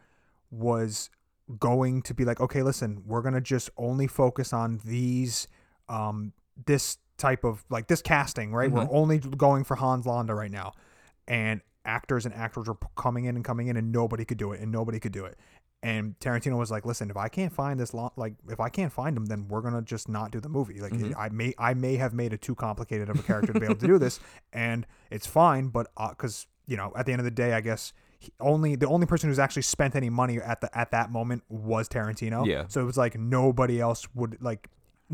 was 0.53 1.11
going 1.59 2.03
to 2.03 2.15
be 2.15 2.25
like, 2.25 2.41
okay, 2.41 2.63
listen, 2.63 3.03
we're 3.07 3.23
gonna 3.23 3.41
just 3.41 3.71
only 3.77 4.07
focus 4.07 4.53
on 4.53 4.81
these, 4.85 5.49
um, 5.89 6.33
this 6.67 6.99
type 7.19 7.45
of 7.45 7.65
like 7.71 7.87
this 7.89 8.03
casting, 8.03 8.53
right? 8.53 8.71
We're 8.71 8.89
only 8.91 9.19
going 9.19 9.65
for 9.65 9.77
Hans 9.77 10.07
Landa 10.07 10.35
right 10.35 10.51
now, 10.51 10.73
and 11.29 11.61
actors 11.85 12.25
and 12.27 12.35
actors 12.35 12.69
were 12.69 12.77
coming 12.97 13.25
in 13.25 13.37
and 13.37 13.45
coming 13.45 13.67
in, 13.69 13.77
and 13.77 13.93
nobody 13.93 14.25
could 14.25 14.39
do 14.39 14.53
it, 14.53 14.61
and 14.61 14.71
nobody 14.73 14.99
could 15.01 15.13
do 15.13 15.25
it. 15.25 15.37
And 15.85 16.17
Tarantino 16.21 16.57
was 16.57 16.71
like, 16.71 16.87
"Listen, 16.87 17.11
if 17.11 17.17
I 17.17 17.29
can't 17.29 17.53
find 17.53 17.79
this, 17.81 17.93
lo- 17.93 18.13
like, 18.17 18.35
if 18.49 18.61
I 18.61 18.69
can't 18.69 18.93
find 18.93 19.17
him, 19.17 19.27
then 19.27 19.49
we're 19.49 19.63
gonna 19.63 19.83
just 19.83 20.09
not 20.09 20.31
do 20.31 20.39
the 20.41 20.49
movie. 20.49 20.81
Like, 20.81 20.93
Mhm. 20.93 21.15
I 21.19 21.29
may, 21.31 21.55
I 21.59 21.75
may 21.75 21.97
have 21.97 22.13
made 22.15 22.33
it 22.33 22.41
too 22.41 22.55
complicated 22.55 23.09
of 23.09 23.19
a 23.19 23.23
character 23.25 23.53
to 23.53 23.59
be 23.59 23.67
able 23.67 23.75
to 23.77 23.87
do 23.89 23.99
this, 23.99 24.21
and 24.53 24.87
it's 25.11 25.27
fine. 25.27 25.69
But 25.69 25.89
because 26.11 26.47
you 26.67 26.77
know, 26.77 26.93
at 26.97 27.07
the 27.07 27.13
end 27.13 27.19
of 27.21 27.25
the 27.25 27.33
day, 27.33 27.53
I 27.55 27.61
guess 27.61 27.93
he, 28.21 28.33
only 28.39 28.77
the 28.77 28.87
only 28.87 29.07
person 29.07 29.29
who's 29.29 29.41
actually 29.41 29.63
spent 29.63 29.97
any 29.97 30.09
money 30.09 30.39
at 30.39 30.61
the 30.61 30.79
at 30.79 30.93
that 30.93 31.11
moment 31.11 31.43
was 31.49 31.89
Tarantino. 31.89 32.47
Yeah. 32.47 32.67
So 32.69 32.81
it 32.81 32.85
was 32.85 32.97
like 32.97 33.19
nobody 33.19 33.81
else 33.81 34.07
would 34.15 34.41
like. 34.41 34.69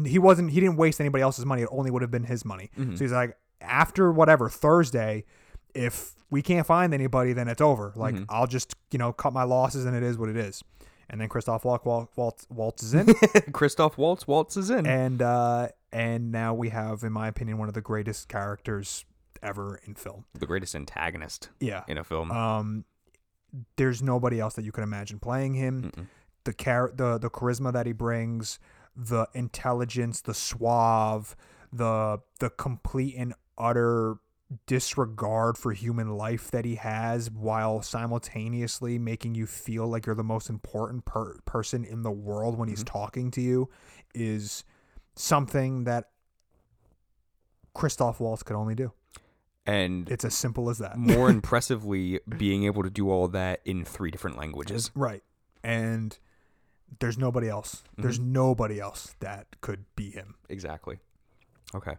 He 0.06 0.18
wasn't. 0.18 0.50
He 0.50 0.60
didn't 0.60 0.76
waste 0.76 1.00
anybody 1.00 1.22
else's 1.22 1.44
money. 1.46 1.62
It 1.62 1.68
only 1.70 1.90
would 1.90 2.02
have 2.02 2.10
been 2.10 2.24
his 2.24 2.44
money. 2.44 2.70
Mhm. 2.78 2.96
So 2.98 3.04
he's 3.04 3.12
like, 3.12 3.36
after 3.60 4.12
whatever 4.12 4.48
Thursday, 4.48 5.24
if 5.74 6.14
we 6.30 6.42
can't 6.42 6.66
find 6.66 6.92
anybody, 6.94 7.32
then 7.32 7.48
it's 7.48 7.60
over. 7.60 7.92
Like 7.96 8.14
Mhm. 8.14 8.26
I'll 8.28 8.46
just 8.46 8.74
you 8.90 8.98
know 8.98 9.12
cut 9.12 9.32
my 9.32 9.42
losses, 9.44 9.84
and 9.84 9.96
it 9.96 10.02
is 10.02 10.18
what 10.18 10.28
it 10.28 10.36
is. 10.36 10.62
And 11.10 11.20
then 11.20 11.28
Christoph 11.28 11.64
Waltz 11.64 11.84
Waltz 11.86 12.16
Waltz, 12.16 12.46
Waltz 12.50 12.82
is 12.82 12.94
in, 12.94 13.06
Christoph 13.52 13.96
Waltz 13.96 14.26
Waltz 14.28 14.56
is 14.56 14.68
in. 14.70 14.86
and 14.86 15.22
uh, 15.22 15.68
and 15.92 16.30
now 16.30 16.52
we 16.54 16.68
have, 16.68 17.02
in 17.02 17.12
my 17.12 17.28
opinion, 17.28 17.56
one 17.58 17.66
of 17.68 17.74
the 17.74 17.80
greatest 17.80 18.28
characters 18.28 19.04
ever 19.42 19.80
in 19.84 19.94
film. 19.94 20.24
the 20.34 20.46
greatest 20.46 20.74
antagonist 20.74 21.48
Yeah. 21.60 21.84
in 21.88 21.96
a 21.96 22.04
film. 22.04 22.30
Um, 22.30 22.84
there's 23.76 24.02
nobody 24.02 24.38
else 24.40 24.54
that 24.54 24.64
you 24.64 24.72
can 24.72 24.82
imagine 24.84 25.18
playing 25.18 25.54
him. 25.54 25.82
Mm-mm. 25.84 26.06
The 26.44 26.52
char- 26.52 26.92
the 26.94 27.18
the 27.18 27.30
charisma 27.30 27.72
that 27.72 27.86
he 27.86 27.92
brings, 27.92 28.58
the 28.98 29.28
intelligence, 29.32 30.20
the 30.20 30.34
suave, 30.34 31.36
the 31.72 32.18
the 32.40 32.50
complete 32.50 33.14
and 33.16 33.32
utter 33.56 34.16
disregard 34.66 35.58
for 35.58 35.72
human 35.72 36.16
life 36.16 36.50
that 36.50 36.64
he 36.64 36.76
has 36.76 37.30
while 37.30 37.82
simultaneously 37.82 38.98
making 38.98 39.34
you 39.34 39.46
feel 39.46 39.86
like 39.86 40.06
you're 40.06 40.14
the 40.14 40.24
most 40.24 40.48
important 40.48 41.04
per- 41.04 41.38
person 41.44 41.84
in 41.84 42.02
the 42.02 42.10
world 42.10 42.58
when 42.58 42.68
he's 42.68 42.82
mm-hmm. 42.82 42.98
talking 42.98 43.30
to 43.30 43.42
you 43.42 43.68
is 44.14 44.64
something 45.14 45.84
that 45.84 46.06
Christoph 47.74 48.20
Waltz 48.20 48.42
could 48.42 48.56
only 48.56 48.74
do. 48.74 48.92
and 49.66 50.08
It's 50.10 50.24
as 50.24 50.34
simple 50.34 50.70
as 50.70 50.78
that. 50.78 50.96
more 50.96 51.28
impressively, 51.30 52.20
being 52.38 52.64
able 52.64 52.82
to 52.82 52.90
do 52.90 53.10
all 53.10 53.28
that 53.28 53.60
in 53.66 53.84
three 53.84 54.10
different 54.10 54.38
languages. 54.38 54.90
Right. 54.94 55.22
And 55.62 56.18
there's 57.00 57.18
nobody 57.18 57.48
else. 57.48 57.82
There's 57.96 58.18
nobody 58.18 58.80
else 58.80 59.14
that 59.20 59.60
could 59.60 59.84
be 59.96 60.10
him. 60.10 60.34
Exactly. 60.48 60.98
Okay. 61.74 61.96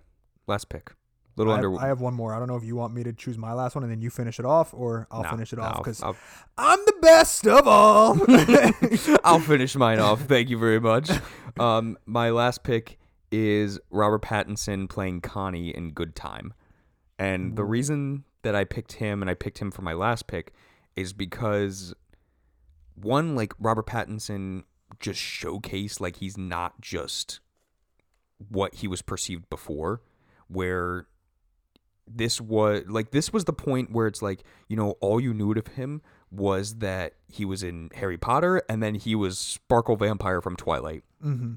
Last 0.47 0.69
pick. 0.69 0.91
Little 1.35 1.53
I 1.53 1.57
have, 1.57 1.65
under. 1.65 1.79
I 1.79 1.87
have 1.87 2.01
one 2.01 2.13
more. 2.13 2.33
I 2.33 2.39
don't 2.39 2.47
know 2.49 2.57
if 2.57 2.63
you 2.65 2.75
want 2.75 2.93
me 2.93 3.03
to 3.03 3.13
choose 3.13 3.37
my 3.37 3.53
last 3.53 3.75
one 3.75 3.83
and 3.83 3.91
then 3.91 4.01
you 4.01 4.09
finish 4.09 4.39
it 4.39 4.45
off, 4.45 4.73
or 4.73 5.07
I'll 5.09 5.23
No, 5.23 5.29
finish 5.29 5.53
it 5.53 5.57
no, 5.57 5.63
off 5.63 5.77
because 5.77 6.03
I'm 6.03 6.79
the 6.85 6.95
best 7.01 7.47
of 7.47 7.65
all. 7.67 8.17
I'll 9.23 9.39
finish 9.39 9.75
mine 9.75 9.99
off. 9.99 10.23
Thank 10.23 10.49
you 10.49 10.57
very 10.57 10.79
much. 10.79 11.09
Um, 11.57 11.97
my 12.05 12.29
last 12.29 12.63
pick 12.63 12.97
is 13.33 13.81
Robert 13.89 14.21
Pattinson 14.21 14.87
playing 14.87 15.19
Connie 15.19 15.75
in 15.75 15.91
Good 15.91 16.15
Time, 16.15 16.53
and 17.17 17.57
the 17.57 17.65
reason 17.65 18.23
that 18.43 18.55
I 18.55 18.63
picked 18.63 18.93
him 18.93 19.21
and 19.21 19.29
I 19.29 19.33
picked 19.33 19.59
him 19.59 19.69
for 19.69 19.81
my 19.81 19.91
last 19.91 20.25
pick 20.27 20.53
is 20.95 21.11
because 21.11 21.93
one, 22.95 23.35
like 23.35 23.51
Robert 23.59 23.87
Pattinson 23.87 24.63
just 24.99 25.19
showcase 25.19 25.99
like 26.01 26.17
he's 26.17 26.37
not 26.37 26.79
just 26.81 27.39
what 28.49 28.75
he 28.75 28.87
was 28.87 29.01
perceived 29.01 29.49
before 29.49 30.01
where 30.47 31.07
this 32.07 32.41
was 32.41 32.83
like 32.87 33.11
this 33.11 33.31
was 33.31 33.45
the 33.45 33.53
point 33.53 33.91
where 33.91 34.07
it's 34.07 34.21
like 34.21 34.43
you 34.67 34.75
know 34.75 34.91
all 35.01 35.19
you 35.19 35.33
knew 35.33 35.51
of 35.53 35.67
him 35.67 36.01
was 36.31 36.75
that 36.75 37.13
he 37.27 37.45
was 37.45 37.63
in 37.63 37.89
Harry 37.95 38.17
Potter 38.17 38.61
and 38.69 38.81
then 38.81 38.95
he 38.95 39.13
was 39.15 39.37
Sparkle 39.37 39.95
Vampire 39.95 40.41
from 40.41 40.55
Twilight 40.55 41.03
Mm-hmm. 41.23 41.55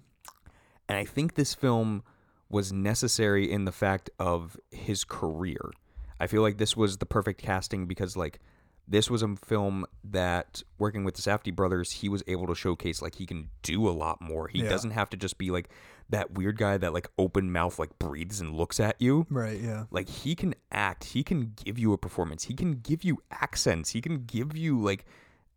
and 0.88 0.98
I 0.98 1.04
think 1.04 1.34
this 1.34 1.54
film 1.54 2.02
was 2.50 2.72
necessary 2.72 3.50
in 3.50 3.64
the 3.64 3.70
fact 3.72 4.10
of 4.18 4.58
his 4.72 5.04
career. 5.04 5.70
I 6.18 6.26
feel 6.26 6.42
like 6.42 6.58
this 6.58 6.76
was 6.76 6.98
the 6.98 7.06
perfect 7.06 7.40
casting 7.40 7.86
because 7.86 8.16
like 8.16 8.40
this 8.88 9.08
was 9.08 9.22
a 9.22 9.36
film 9.36 9.86
that 10.04 10.62
working 10.78 11.04
with 11.04 11.14
the 11.14 11.22
Safdie 11.22 11.54
brothers, 11.54 11.92
he 11.92 12.08
was 12.08 12.22
able 12.26 12.46
to 12.48 12.54
showcase 12.54 13.00
like 13.00 13.14
he 13.14 13.26
can 13.26 13.48
do 13.62 13.88
a 13.88 13.90
lot 13.92 14.20
more. 14.20 14.48
He 14.48 14.62
Yeah. 14.62 14.68
doesn't 14.68 14.90
have 14.90 15.08
to 15.10 15.16
just 15.16 15.38
be 15.38 15.50
like 15.50 15.68
that 16.10 16.32
weird 16.32 16.58
guy 16.58 16.76
that 16.78 16.92
like 16.92 17.08
open 17.16 17.52
mouth 17.52 17.78
like 17.78 17.98
breathes 17.98 18.40
and 18.40 18.54
looks 18.54 18.80
at 18.80 19.00
you. 19.00 19.26
Right. 19.30 19.60
Yeah. 19.60 19.84
Like 19.90 20.08
he 20.08 20.34
can 20.34 20.54
act, 20.70 21.04
he 21.04 21.22
can 21.22 21.52
give 21.64 21.78
you 21.78 21.92
a 21.92 21.98
performance, 21.98 22.44
he 22.44 22.54
can 22.54 22.72
give 22.80 23.02
you 23.04 23.22
accents, 23.30 23.90
he 23.90 24.00
can 24.02 24.24
give 24.24 24.56
you 24.56 24.78
like 24.80 25.06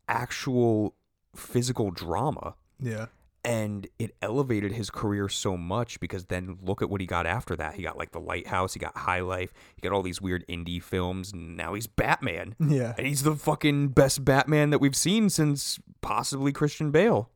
actual 0.07 0.95
physical 1.35 1.91
drama 1.91 2.55
Yeah. 2.79 3.07
And 3.45 3.87
it 3.99 4.15
elevated 4.23 4.71
his 4.71 4.89
career 4.89 5.29
so 5.29 5.55
much 5.55 5.99
because 5.99 6.25
then 6.25 6.57
look 6.63 6.81
at 6.81 6.89
what 6.89 6.99
he 6.99 7.05
got 7.07 7.27
after 7.27 7.55
that. 7.55 7.75
He 7.75 7.83
got 7.83 7.95
like 7.95 8.11
The 8.11 8.19
Lighthouse, 8.19 8.73
he 8.73 8.79
got 8.79 8.97
High 8.97 9.19
Life, 9.19 9.53
he 9.75 9.81
got 9.81 9.93
all 9.93 10.01
these 10.01 10.19
weird 10.19 10.43
indie 10.47 10.81
films, 10.81 11.31
and 11.31 11.55
now 11.55 11.75
he's 11.75 11.85
Batman. 11.85 12.55
Yeah. 12.59 12.95
And 12.97 13.05
he's 13.05 13.21
the 13.21 13.35
fucking 13.35 13.89
best 13.89 14.25
Batman 14.25 14.71
that 14.71 14.79
we've 14.79 14.95
seen 14.95 15.29
since 15.29 15.79
possibly 16.01 16.51
Christian 16.51 16.89
Bale. 16.89 17.29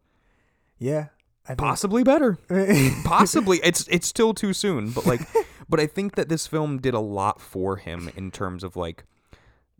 Yeah. 0.80 1.08
Possibly 1.58 2.04
better. 2.04 2.38
Possibly. 3.04 3.60
It's 3.64 3.88
it's 3.88 4.08
still 4.08 4.34
too 4.34 4.54
soon, 4.54 4.92
but 4.92 5.06
like 5.06 5.22
but 5.70 5.80
I 5.80 5.88
think 5.88 6.16
that 6.16 6.30
this 6.30 6.46
film 6.46 6.80
did 6.80 6.94
a 6.94 7.00
lot 7.00 7.42
for 7.42 7.78
him 7.78 8.12
in 8.16 8.30
terms 8.30 8.64
of 8.64 8.76
like 8.76 9.04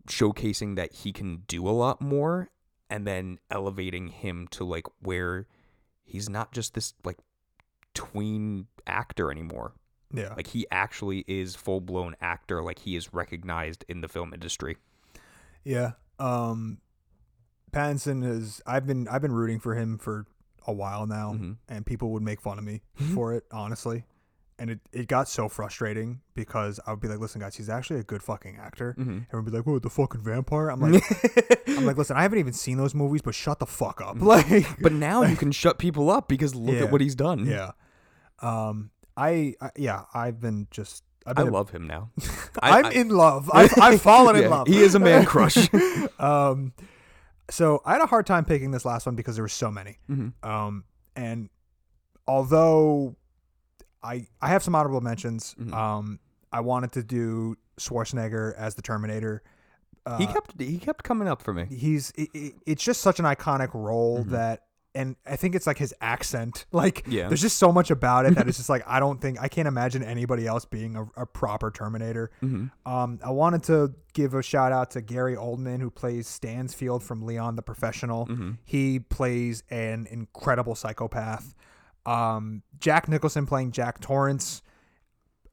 showcasing 0.08 0.76
that 0.76 0.92
he 0.92 1.12
can 1.12 1.42
do 1.46 1.68
a 1.68 1.70
lot 1.70 2.00
more 2.00 2.50
and 2.88 3.06
then 3.06 3.38
elevating 3.50 4.08
him 4.08 4.48
to 4.48 4.64
like 4.64 4.86
where 5.00 5.46
he's 6.10 6.28
not 6.28 6.52
just 6.52 6.74
this 6.74 6.94
like 7.04 7.18
tween 7.94 8.66
actor 8.86 9.30
anymore. 9.30 9.72
yeah. 10.12 10.34
Like 10.36 10.48
he 10.48 10.66
actually 10.70 11.24
is 11.28 11.54
full 11.56 11.80
blown 11.80 12.14
actor. 12.20 12.62
Like 12.62 12.80
he 12.80 12.96
is 12.96 13.12
recognized 13.12 13.84
in 13.88 14.00
the 14.00 14.08
film 14.08 14.32
industry. 14.34 14.76
Yeah. 15.64 15.92
Um 16.18 16.78
Pattinson 17.72 18.24
is 18.28 18.60
I've 18.66 18.86
been 18.86 19.06
I've 19.08 19.22
been 19.22 19.32
rooting 19.32 19.60
for 19.60 19.74
him 19.74 19.98
for 19.98 20.26
a 20.66 20.72
while 20.72 21.06
now 21.06 21.32
Mhm. 21.34 21.56
and 21.68 21.86
people 21.86 22.10
would 22.12 22.22
make 22.22 22.40
fun 22.40 22.58
of 22.58 22.64
me 22.64 22.82
for 23.14 23.32
it, 23.34 23.44
honestly. 23.52 24.04
And 24.60 24.68
it, 24.70 24.80
it 24.92 25.08
got 25.08 25.26
so 25.26 25.48
frustrating 25.48 26.20
because 26.34 26.78
I 26.86 26.90
would 26.90 27.00
be 27.00 27.08
like, 27.08 27.18
listen 27.18 27.40
guys, 27.40 27.56
he's 27.56 27.70
actually 27.70 27.98
a 28.00 28.02
good 28.02 28.22
fucking 28.22 28.58
actor. 28.58 28.94
Mhm. 28.98 29.24
Everyone 29.28 29.44
would 29.44 29.50
be 29.50 29.56
like, 29.56 29.66
What 29.66 29.82
the 29.82 29.88
fucking 29.88 30.20
vampire? 30.20 30.68
I'm 30.70 30.80
like 30.80 31.02
I'm 31.66 31.86
like, 31.86 31.96
listen, 31.96 32.14
I 32.16 32.22
haven't 32.22 32.40
even 32.40 32.52
seen 32.52 32.76
those 32.76 32.94
movies, 32.94 33.22
but 33.22 33.34
shut 33.34 33.58
the 33.58 33.64
fuck 33.66 34.02
up. 34.02 34.20
Like 34.20 34.66
But 34.82 34.92
now 34.92 35.22
you 35.22 35.34
can 35.34 35.50
shut 35.62 35.78
people 35.78 36.10
up 36.10 36.28
because 36.28 36.54
look 36.54 36.74
Yeah. 36.76 36.82
at 36.84 36.92
what 36.92 37.00
he's 37.00 37.14
done. 37.14 37.46
Yeah. 37.46 37.70
Um 38.40 38.90
I, 39.16 39.54
I 39.62 39.70
yeah, 39.76 40.04
I've 40.14 40.40
been 40.40 40.66
just 40.70 41.04
I've 41.26 41.38
I 41.38 41.44
been 41.44 41.52
love 41.52 41.70
him 41.70 41.86
now. 41.86 42.10
I'm 42.62 42.86
I- 42.86 42.90
in 42.92 43.08
love. 43.08 43.50
I've, 43.52 43.72
I've 43.78 44.00
fallen 44.02 44.36
in 44.36 44.50
love. 44.50 44.66
He 44.68 44.80
is 44.80 44.94
a 44.94 44.98
man 44.98 45.24
crush. 45.26 45.56
um, 46.18 46.72
so 47.50 47.80
I 47.84 47.92
had 47.92 48.00
a 48.02 48.06
hard 48.06 48.26
time 48.26 48.44
picking 48.44 48.70
this 48.70 48.84
last 48.84 49.04
one 49.06 49.16
because 49.16 49.36
there 49.36 49.44
were 49.44 49.48
so 49.48 49.70
many. 49.70 49.98
Mhm. 50.10 50.32
Um, 50.42 50.84
and 51.16 51.50
although 52.26 53.16
I 54.02 54.26
I 54.40 54.48
have 54.48 54.62
some 54.62 54.74
honorable 54.74 55.00
mentions, 55.00 55.54
Mhm. 55.60 55.72
um, 55.74 56.20
I 56.52 56.60
wanted 56.60 56.92
to 56.92 57.02
do 57.02 57.56
Schwarzenegger 57.78 58.54
as 58.56 58.74
the 58.74 58.82
Terminator. 58.82 59.42
Uh, 60.06 60.18
he 60.18 60.26
kept 60.26 60.60
he 60.60 60.78
kept 60.78 61.04
coming 61.04 61.28
up 61.28 61.42
for 61.42 61.52
me. 61.52 61.66
he's 61.66 62.10
it, 62.12 62.28
it- 62.34 62.54
it's 62.66 62.82
just 62.82 63.00
such 63.02 63.18
an 63.18 63.24
iconic 63.26 63.74
role 63.74 64.24
Mhm. 64.24 64.30
that 64.30 64.62
and 64.92 65.14
I 65.24 65.36
think 65.36 65.54
it's 65.54 65.68
like 65.68 65.78
his 65.78 65.94
accent. 66.00 66.66
Like 66.72 67.04
Yeah. 67.06 67.28
there's 67.28 67.42
just 67.42 67.58
so 67.58 67.70
much 67.70 67.90
about 67.92 68.26
it 68.26 68.34
that 68.34 68.48
it's 68.48 68.56
just 68.62 68.68
like 68.70 68.82
I 68.88 68.98
don't 68.98 69.20
think 69.20 69.38
I 69.40 69.46
can't 69.48 69.68
imagine 69.68 70.02
anybody 70.02 70.46
else 70.46 70.64
being 70.64 70.96
a, 70.96 71.04
a 71.16 71.26
proper 71.26 71.70
Terminator. 71.70 72.30
Mm-hmm. 72.42 72.90
Um, 72.92 73.20
I 73.24 73.30
wanted 73.30 73.62
to 73.64 73.94
give 74.14 74.34
a 74.34 74.42
shout 74.42 74.72
out 74.72 74.90
to 74.92 75.00
Gary 75.02 75.36
Oldman 75.36 75.80
who 75.80 75.90
plays 75.90 76.26
Stansfield 76.26 77.04
from 77.04 77.22
Leon 77.24 77.54
the 77.56 77.62
Professional. 77.62 78.26
Mm-hmm. 78.26 78.50
He 78.64 78.98
plays 78.98 79.62
an 79.70 80.06
incredible 80.10 80.74
psychopath. 80.74 81.54
Um, 82.10 82.62
Jack 82.78 83.08
Nicholson 83.08 83.46
playing 83.46 83.72
Jack 83.72 84.00
Torrance. 84.00 84.62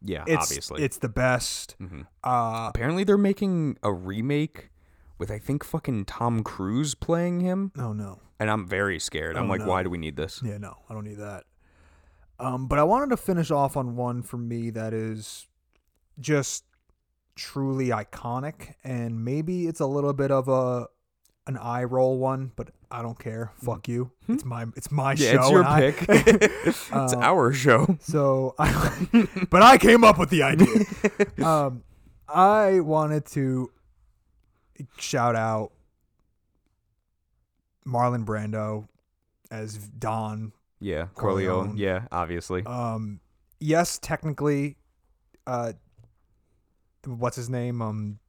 Yeah, 0.01 0.23
It's 0.27 0.43
obviously. 0.49 0.83
it's 0.83 0.97
the 0.97 1.09
best. 1.09 1.75
hmm 1.79 2.01
Uh, 2.23 2.67
Apparently, 2.69 3.03
they're 3.03 3.17
making 3.17 3.77
a 3.83 3.91
remake 3.91 4.69
with 5.17 5.31
I 5.31 5.39
think 5.39 5.63
fucking 5.63 6.05
Tom 6.05 6.43
Cruise 6.43 6.93
playing 6.95 7.39
him, 7.39 7.71
oh 7.77 7.91
no, 7.93 8.19
and 8.39 8.51
I'm 8.51 8.67
very 8.67 8.99
scared. 8.99 9.35
I'm 9.35 9.45
Oh, 9.45 9.49
like, 9.49 9.61
no. 9.61 9.67
why 9.67 9.81
do 9.83 9.89
we 9.89 9.97
need 9.97 10.15
this? 10.15 10.41
yeah, 10.45 10.57
no, 10.59 10.75
I 10.89 10.93
don't 10.93 11.03
need 11.05 11.17
that. 11.17 11.45
Um, 12.39 12.67
but 12.67 12.77
I 12.77 12.83
wanted 12.83 13.09
to 13.09 13.17
finish 13.17 13.49
off 13.49 13.75
on 13.75 13.95
one 13.95 14.21
for 14.21 14.37
me 14.37 14.69
that 14.69 14.93
is 14.93 15.47
just 16.19 16.63
truly 17.35 17.87
iconic, 17.87 18.75
and 18.83 19.25
maybe 19.25 19.65
it's 19.67 19.79
a 19.79 19.87
little 19.87 20.13
bit 20.13 20.29
of 20.29 20.47
a 20.47 20.85
an 21.47 21.57
eye 21.57 21.83
roll 21.86 22.17
one, 22.19 22.51
but 22.55 22.69
I 22.91 23.01
don't 23.01 23.17
care. 23.17 23.51
Fuck 23.63 23.88
you. 23.88 24.12
It's 24.27 24.45
my 24.45 24.65
it's 24.75 24.91
my 24.91 25.15
Hmm. 25.15 25.21
Yeah, 25.23 25.31
show. 25.33 25.39
it's 25.41 25.49
your 25.51 25.60
and 25.62 25.67
I- 25.67 25.91
pick. 25.91 26.05
it's 26.65 26.91
Uh, 26.91 27.15
our 27.19 27.51
show. 27.53 27.97
So, 28.01 28.53
I, 28.60 29.07
but 29.49 29.62
I 29.63 29.77
came 29.77 30.03
up 30.03 30.19
with 30.19 30.29
the 30.29 30.43
idea. 30.43 30.86
Um, 31.45 31.83
I 32.27 32.81
wanted 32.81 33.25
to 33.27 33.71
shout 34.97 35.36
out 35.36 35.71
Marlon 37.86 38.25
Brando 38.25 38.88
as 39.49 39.77
Don. 39.77 40.51
Yeah, 40.79 41.07
Corleone. 41.15 41.47
Corleone. 41.69 41.77
Yeah, 41.77 42.07
obviously. 42.12 42.63
Um, 42.65 43.19
yes, 43.60 43.97
technically, 43.99 44.75
uh, 45.47 45.73
what's 47.05 47.36
his 47.38 47.49
name? 47.49 47.81
Um, 47.81 48.19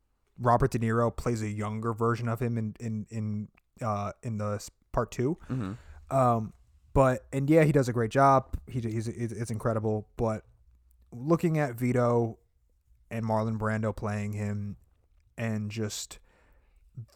Robert 0.40 0.70
De 0.70 0.78
Niro 0.78 1.14
plays 1.14 1.42
a 1.42 1.48
younger 1.48 1.92
version 1.92 2.28
of 2.28 2.40
him 2.40 2.56
in 2.58 2.74
in 2.80 3.06
in 3.10 3.48
uh 3.82 4.12
in 4.22 4.38
the 4.38 4.66
part 4.92 5.10
two. 5.10 5.36
hmm 5.48 5.72
Um, 6.10 6.52
but 6.94 7.26
and 7.32 7.48
yeah, 7.50 7.64
he 7.64 7.72
does 7.72 7.88
a 7.88 7.92
great 7.92 8.10
job. 8.10 8.56
He 8.66 8.80
he's 8.80 9.08
it's 9.08 9.32
it's 9.32 9.50
incredible. 9.50 10.08
But 10.16 10.44
looking 11.12 11.58
at 11.58 11.74
Vito 11.74 12.38
and 13.10 13.24
Marlon 13.24 13.58
Brando 13.58 13.94
playing 13.94 14.32
him, 14.32 14.76
and 15.36 15.70
just 15.70 16.18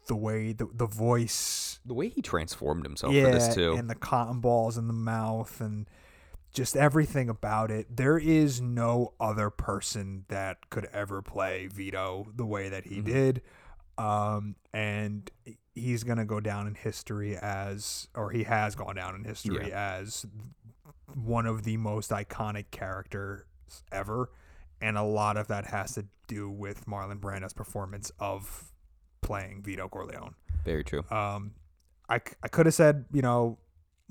the 0.07 0.15
way 0.15 0.53
the 0.53 0.67
the 0.73 0.85
voice, 0.87 1.79
The 1.85 1.93
way 1.93 2.09
he 2.09 2.21
transformed 2.21 2.85
himself 2.85 3.13
yeah, 3.13 3.25
for 3.25 3.31
this 3.31 3.55
too. 3.55 3.73
and 3.73 3.89
the 3.89 3.95
cotton 3.95 4.39
balls 4.39 4.77
in 4.77 4.87
the 4.87 4.93
mouth, 4.93 5.59
and 5.59 5.87
just 6.53 6.75
everything 6.75 7.29
about 7.29 7.71
it. 7.71 7.95
There 7.95 8.17
is 8.17 8.61
no 8.61 9.13
other 9.19 9.49
person 9.49 10.25
that 10.27 10.69
could 10.69 10.85
ever 10.93 11.21
play 11.21 11.67
Vito 11.67 12.27
the 12.35 12.45
way 12.45 12.69
that 12.69 12.85
he 12.85 13.01
Mhm. 13.01 13.05
did. 13.05 13.41
Um, 13.97 14.55
and 14.73 15.29
he's 15.75 16.03
gonna 16.03 16.25
go 16.25 16.39
down 16.39 16.67
in 16.67 16.75
history 16.75 17.35
as, 17.37 18.07
or 18.15 18.29
he 18.31 18.43
has 18.43 18.75
gone 18.75 18.95
down 18.95 19.15
in 19.15 19.23
history 19.23 19.71
as 19.73 20.25
one 21.15 21.45
of 21.45 21.63
the 21.63 21.77
most 21.77 22.11
iconic 22.11 22.69
characters 22.71 23.43
ever. 23.91 24.29
And 24.81 24.97
a 24.97 25.03
lot 25.03 25.37
of 25.37 25.47
that 25.47 25.65
has 25.67 25.93
to 25.95 26.05
do 26.27 26.49
with 26.49 26.85
Marlon 26.85 27.19
Brando's 27.19 27.53
performance 27.53 28.11
of 28.19 28.71
playing 29.21 29.61
Vito 29.63 29.87
Corleone. 29.87 30.35
Very 30.65 30.83
true. 30.83 31.03
Um, 31.09 31.53
I, 32.09 32.15
I 32.43 32.47
could 32.49 32.65
have 32.65 32.75
said 32.75 33.05
you 33.11 33.21
know 33.21 33.57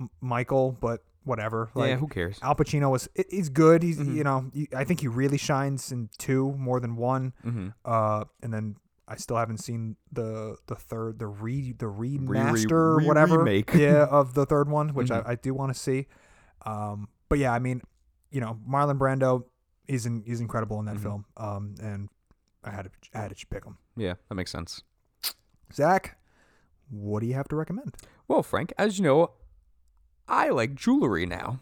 M- 0.01 0.11
Michael, 0.21 0.73
but 0.81 1.05
whatever. 1.25 1.71
Like 1.75 1.91
yeah, 1.91 1.97
who 1.97 2.09
cares? 2.09 2.39
Al 2.43 2.55
Pacino 2.55 2.91
was 2.91 3.09
he's 3.31 3.49
good. 3.49 3.83
He's 3.83 3.99
Mhm. 3.99 4.15
you 4.15 4.25
know 4.25 4.51
I 4.77 4.85
think 4.85 5.01
he 5.01 5.09
really 5.09 5.39
shines 5.39 5.93
in 5.93 6.09
two 6.19 6.53
more 6.59 6.81
than 6.81 6.97
one. 6.97 7.33
hmm 7.43 7.69
Uh, 7.85 8.25
and 8.43 8.53
then 8.53 8.77
I 9.09 9.17
still 9.17 9.37
haven't 9.37 9.59
seen 9.59 9.97
the 10.13 10.57
the 10.67 10.75
third 10.77 11.19
the 11.19 11.27
re 11.27 11.73
the 11.73 11.89
re- 11.89 12.19
remaster 12.19 12.97
re- 12.99 13.07
whatever 13.07 13.39
remake. 13.39 13.73
yeah 13.75 14.05
of 14.11 14.35
the 14.35 14.47
third 14.47 14.69
one, 14.69 14.95
which 14.95 15.09
Mhm. 15.09 15.27
I, 15.27 15.33
I 15.33 15.35
do 15.35 15.53
want 15.55 15.73
to 15.75 15.79
see. 15.79 16.07
Um, 16.65 17.09
but 17.29 17.39
yeah, 17.39 17.53
I 17.53 17.59
mean, 17.59 17.83
you 18.31 18.41
know, 18.41 18.59
Marlon 18.69 18.99
Brando, 18.99 19.45
he's 19.89 20.07
in, 20.07 20.23
he's 20.25 20.41
incredible 20.41 20.79
in 20.79 20.87
that 20.87 20.97
Mhm. 20.97 21.03
film. 21.03 21.25
Um, 21.37 21.75
and 21.83 22.09
I 22.65 22.71
had 22.71 22.85
to 22.85 22.91
I 23.19 23.23
had 23.23 23.37
to 23.37 23.47
pick 23.47 23.65
him. 23.65 23.77
Yeah, 23.97 24.15
that 24.29 24.35
makes 24.37 24.51
sense. 24.53 24.83
Zach, 25.73 26.19
what 26.89 27.21
do 27.21 27.27
you 27.27 27.35
have 27.35 27.49
to 27.49 27.57
recommend? 27.57 27.97
Well, 28.29 28.43
Frank, 28.43 28.73
as 28.79 28.99
you 28.99 29.05
know, 29.05 29.31
I 30.33 30.49
like 30.49 30.75
jewelry 30.75 31.27
now. 31.27 31.61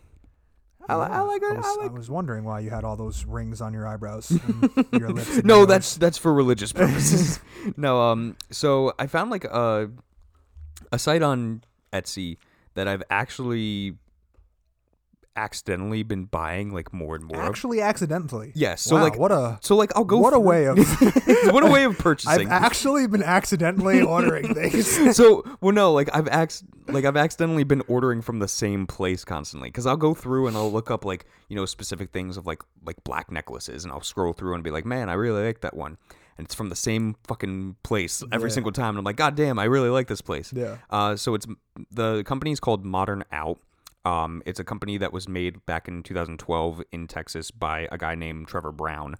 I, 0.88 0.96
li- 0.96 1.08
I 1.10 1.20
like 1.22 1.42
I 1.42 1.48
I, 1.48 1.52
was, 1.58 1.66
I 1.66 1.82
like. 1.82 1.92
was 1.92 2.08
wondering 2.10 2.44
why 2.44 2.60
you 2.60 2.70
had 2.70 2.84
all 2.84 2.96
those 2.96 3.24
rings 3.24 3.60
on 3.60 3.72
your 3.72 3.86
eyebrows, 3.86 4.30
and 4.74 4.86
your 4.92 5.10
lips. 5.10 5.36
and 5.36 5.44
no, 5.44 5.58
your 5.58 5.66
that's 5.66 5.96
that's 5.96 6.16
for 6.18 6.32
religious 6.32 6.72
purposes. 6.72 7.38
no, 7.76 8.00
um, 8.00 8.36
so 8.50 8.92
I 8.98 9.06
found 9.06 9.30
like 9.30 9.44
a 9.44 9.90
a 10.92 10.98
site 10.98 11.22
on 11.22 11.62
Etsy 11.92 12.38
that 12.74 12.88
I've 12.88 13.02
actually 13.10 13.96
accidentally 15.36 16.02
been 16.02 16.24
buying 16.24 16.72
like 16.72 16.92
more 16.92 17.14
and 17.14 17.24
more 17.24 17.40
of. 17.40 17.48
Actually, 17.48 17.80
accidentally. 17.80 18.52
Yes. 18.54 18.82
So 18.82 18.96
Wow, 18.96 19.02
like 19.02 19.18
what 19.18 19.32
a 19.32 19.58
so 19.62 19.76
like 19.76 19.90
I'll 19.96 20.04
go 20.04 20.18
what 20.18 20.32
a 20.34 20.38
way 20.40 20.66
of. 20.66 20.76
what 21.52 21.64
a 21.64 21.70
way 21.70 21.84
of 21.84 21.96
purchasing. 21.98 22.46
I've 22.50 22.64
actually 22.64 23.06
been 23.06 23.22
accidentally 23.22 24.02
ordering 24.16 24.54
things. 24.54 25.16
so 25.16 25.44
well 25.60 25.72
no 25.74 25.92
like 25.92 26.08
I've 26.14 26.28
ac- 26.28 26.64
like 26.88 27.04
I've 27.04 27.16
accidentally 27.16 27.64
been 27.64 27.82
ordering 27.88 28.22
from 28.22 28.38
the 28.40 28.48
same 28.48 28.86
place 28.86 29.24
constantly 29.24 29.68
because 29.68 29.86
I'll 29.86 29.96
go 29.96 30.14
through 30.14 30.46
and 30.48 30.56
I'll 30.56 30.72
look 30.72 30.90
up 30.90 31.04
like 31.04 31.24
you 31.48 31.56
know 31.56 31.64
specific 31.66 32.10
things 32.10 32.36
of 32.36 32.46
like 32.46 32.62
like 32.84 33.02
black 33.04 33.30
necklaces 33.30 33.84
and 33.84 33.92
I'll 33.92 34.02
scroll 34.02 34.32
through 34.32 34.54
and 34.54 34.64
be 34.64 34.70
like 34.70 34.84
man 34.84 35.08
I 35.08 35.14
really 35.14 35.44
like 35.44 35.60
that 35.60 35.74
one 35.76 35.96
and 36.38 36.46
it's 36.46 36.54
from 36.54 36.68
the 36.70 36.76
same 36.76 37.16
fucking 37.26 37.76
place 37.82 38.22
every 38.32 38.48
Yeah. 38.50 38.54
single 38.54 38.72
time 38.72 38.90
and 38.90 38.98
I'm 38.98 39.04
like 39.04 39.16
god 39.16 39.36
damn 39.36 39.58
I 39.58 39.64
really 39.64 39.90
like 39.90 40.08
this 40.08 40.20
place 40.20 40.52
Yeah. 40.54 40.78
uh 40.90 41.14
so 41.16 41.34
it's 41.34 41.46
the 41.92 42.22
company 42.24 42.50
is 42.52 42.60
called 42.60 42.84
Modern 42.84 43.22
Out 43.30 43.58
um 44.04 44.42
it's 44.46 44.60
a 44.60 44.64
company 44.64 44.96
that 44.98 45.12
was 45.12 45.28
made 45.28 45.64
back 45.66 45.88
in 45.88 46.02
2012 46.02 46.82
in 46.92 47.06
Texas 47.06 47.50
by 47.50 47.88
a 47.92 47.98
guy 47.98 48.14
named 48.14 48.48
Trevor 48.48 48.72
Brown 48.72 49.16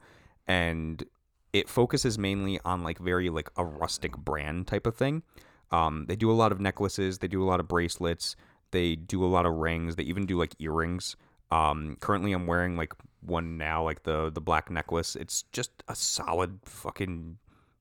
and 0.46 1.04
it 1.52 1.68
focuses 1.68 2.18
mainly 2.18 2.60
on 2.64 2.82
like 2.82 2.98
very 2.98 3.30
like 3.30 3.50
a 3.56 3.64
rustic 3.64 4.16
brand 4.16 4.66
type 4.66 4.86
of 4.86 4.96
thing. 4.96 5.22
Um, 5.70 6.06
they 6.06 6.16
do 6.16 6.30
a 6.30 6.34
lot 6.34 6.52
of 6.52 6.60
necklaces, 6.60 7.18
they 7.18 7.28
do 7.28 7.42
a 7.42 7.46
lot 7.46 7.60
of 7.60 7.68
bracelets, 7.68 8.36
they 8.70 8.96
do 8.96 9.24
a 9.24 9.26
lot 9.26 9.46
of 9.46 9.54
rings, 9.54 9.96
they 9.96 10.02
even 10.04 10.26
do 10.26 10.38
like 10.38 10.54
earrings. 10.58 11.16
Um, 11.50 11.96
currently, 12.00 12.32
I'm 12.32 12.46
wearing 12.46 12.76
like 12.76 12.94
one 13.20 13.56
now, 13.56 13.82
like 13.82 14.04
the 14.04 14.30
the 14.30 14.40
black 14.40 14.70
necklace. 14.70 15.16
It's 15.16 15.42
just 15.52 15.70
a 15.88 15.94
solid 15.94 16.60
fucking 16.64 17.38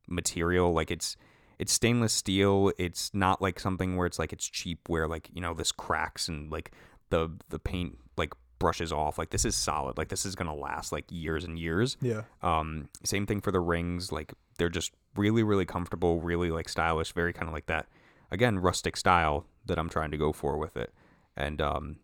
material. 0.07 0.73
Like 0.73 0.91
it's 0.91 1.15
it's 1.59 1.73
stainless 1.73 2.13
steel. 2.13 2.71
It's 2.77 3.13
not 3.13 3.41
like 3.41 3.59
something 3.59 3.97
where 3.97 4.07
it's 4.07 4.17
like 4.17 4.33
it's 4.33 4.47
cheap, 4.47 4.87
where 4.87 5.07
like 5.07 5.29
you 5.33 5.41
know 5.41 5.53
this 5.53 5.71
cracks 5.71 6.27
and 6.27 6.51
like 6.51 6.71
the 7.09 7.29
the 7.49 7.59
paint 7.59 7.97
like 8.17 8.33
brushes 8.57 8.91
off. 8.91 9.17
Like 9.17 9.29
this 9.29 9.45
is 9.45 9.55
solid. 9.55 9.97
Like 9.97 10.07
this 10.07 10.25
is 10.25 10.35
gonna 10.35 10.55
last 10.55 10.91
like 10.91 11.05
years 11.09 11.43
and 11.43 11.59
years. 11.59 11.97
Yeah. 12.01 12.23
Um, 12.41 12.89
same 13.03 13.25
thing 13.25 13.41
for 13.41 13.51
the 13.51 13.59
rings. 13.59 14.11
Like 14.11 14.33
they're 14.57 14.69
just 14.69 14.91
really, 15.15 15.43
really 15.43 15.65
comfortable, 15.65 16.21
really 16.21 16.49
like 16.49 16.69
stylish, 16.69 17.13
very 17.13 17.33
kind 17.33 17.47
of 17.47 17.53
like 17.53 17.65
that. 17.67 17.87
Again, 18.31 18.59
rustic 18.59 18.95
style 18.95 19.45
that 19.65 19.77
I'm 19.77 19.89
trying 19.89 20.11
to 20.11 20.17
go 20.17 20.31
for 20.31 20.57
with 20.57 20.77
it. 20.77 20.93
And 21.35 21.61
um, 21.61 21.97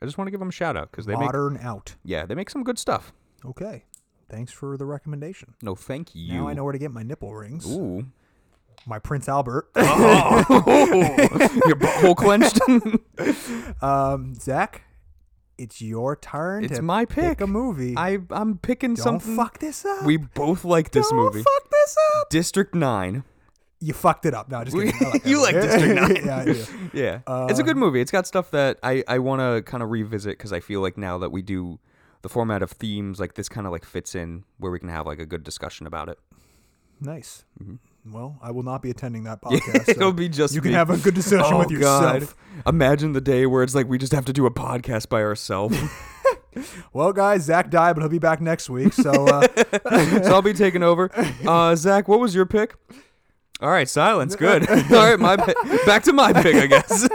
I 0.00 0.04
just 0.04 0.18
want 0.18 0.26
to 0.26 0.30
give 0.30 0.40
them 0.40 0.48
a 0.50 0.52
shout 0.52 0.76
out 0.76 0.90
because 0.90 1.06
they 1.06 1.14
make 1.14 1.26
Modern 1.26 1.58
out. 1.58 1.94
yeah 2.04 2.26
they 2.26 2.34
make 2.34 2.50
some 2.50 2.62
good 2.62 2.78
stuff. 2.78 3.12
Okay. 3.44 3.84
Thanks 4.28 4.52
for 4.52 4.76
the 4.76 4.86
recommendation. 4.86 5.54
No, 5.62 5.74
thank 5.74 6.14
you. 6.14 6.34
Now 6.34 6.48
I 6.48 6.54
know 6.54 6.64
where 6.64 6.72
to 6.72 6.78
get 6.78 6.90
my 6.90 7.02
nipple 7.02 7.34
rings. 7.34 7.70
Ooh. 7.70 8.06
My 8.86 8.98
Prince 8.98 9.28
Albert. 9.28 9.70
Oh, 9.76 10.44
your 11.66 11.76
butthole 11.76 12.16
clenched. 12.16 12.60
um, 13.82 14.34
Zach, 14.34 14.82
it's 15.58 15.80
your 15.80 16.16
turn. 16.16 16.64
it's 16.64 16.76
to 16.76 16.82
my 16.82 17.04
pick. 17.04 17.40
a 17.40 17.46
movie. 17.46 17.94
I 17.96 18.18
I'm 18.30 18.58
picking 18.58 18.94
Don't 18.94 19.02
something. 19.04 19.36
fuck 19.36 19.58
this 19.58 19.84
up. 19.84 20.04
We 20.04 20.16
both 20.16 20.64
like 20.64 20.90
this 20.90 21.08
Don't 21.10 21.18
movie. 21.18 21.42
fuck 21.42 21.70
this 21.70 21.96
up. 22.16 22.30
District 22.30 22.74
Nine. 22.74 23.24
You 23.80 23.92
fucked 23.92 24.26
it 24.26 24.34
up. 24.34 24.48
No, 24.48 24.62
just 24.64 24.76
kidding. 24.76 24.94
Like 25.10 25.24
you 25.26 25.36
movie. 25.38 25.52
like 25.52 25.62
District 25.62 25.94
Nine. 25.94 26.26
yeah, 26.26 26.36
I 26.38 26.44
do. 26.44 26.64
Yeah, 26.92 27.46
it's 27.48 27.58
a 27.58 27.64
good 27.64 27.76
movie. 27.76 28.00
It's 28.00 28.12
got 28.12 28.26
stuff 28.26 28.50
that 28.52 28.78
I 28.82 29.02
I 29.08 29.18
want 29.18 29.40
to 29.40 29.62
kind 29.68 29.82
of 29.82 29.90
revisit 29.90 30.38
because 30.38 30.52
I 30.52 30.60
feel 30.60 30.80
like 30.80 30.96
now 30.96 31.18
that 31.18 31.30
we 31.30 31.42
do 31.42 31.78
the 32.22 32.28
format 32.28 32.62
of 32.62 32.70
themes, 32.70 33.18
like 33.20 33.34
this 33.34 33.48
kind 33.48 33.66
of 33.66 33.72
like 33.72 33.84
fits 33.84 34.14
in 34.14 34.44
where 34.58 34.70
we 34.72 34.78
can 34.78 34.88
have 34.88 35.06
like 35.06 35.18
a 35.18 35.26
good 35.26 35.42
discussion 35.44 35.86
about 35.86 36.08
it. 36.08 36.18
Nice. 37.00 37.44
Mm-hmm. 37.60 37.76
Well, 38.04 38.38
I 38.42 38.50
will 38.50 38.62
not 38.64 38.82
be 38.82 38.90
attending 38.90 39.24
that 39.24 39.40
podcast. 39.42 39.88
It'll 39.88 40.10
so 40.10 40.12
be 40.12 40.28
just 40.28 40.54
you 40.54 40.60
can 40.60 40.72
me. 40.72 40.76
have 40.76 40.90
a 40.90 40.96
good 40.96 41.14
discussion 41.14 41.54
oh, 41.54 41.58
with 41.58 41.70
yourself. 41.70 42.36
God. 42.64 42.74
Imagine 42.74 43.12
the 43.12 43.20
day 43.20 43.46
where 43.46 43.62
it's 43.62 43.74
like 43.74 43.88
we 43.88 43.98
just 43.98 44.12
have 44.12 44.24
to 44.26 44.32
do 44.32 44.46
a 44.46 44.50
podcast 44.50 45.08
by 45.08 45.22
ourselves. 45.22 45.78
Well, 46.92 47.14
guys, 47.14 47.44
Zach 47.44 47.70
died, 47.70 47.94
but 47.94 48.02
he'll 48.02 48.10
be 48.10 48.18
back 48.18 48.42
next 48.42 48.68
week. 48.68 48.92
So, 48.92 49.10
uh, 49.26 49.46
so 50.22 50.34
I'll 50.34 50.42
be 50.42 50.52
taking 50.52 50.82
over. 50.82 51.10
Uh, 51.46 51.74
Zach, 51.74 52.08
what 52.08 52.20
was 52.20 52.34
your 52.34 52.44
pick? 52.44 52.74
All 53.62 53.70
right, 53.70 53.88
silence. 53.88 54.36
Good. 54.36 54.68
All 54.68 54.76
right, 54.76 55.18
my 55.18 55.36
back 55.86 56.02
to 56.02 56.12
my 56.12 56.30
pick, 56.34 56.54
I 56.56 56.66
guess. 56.66 57.08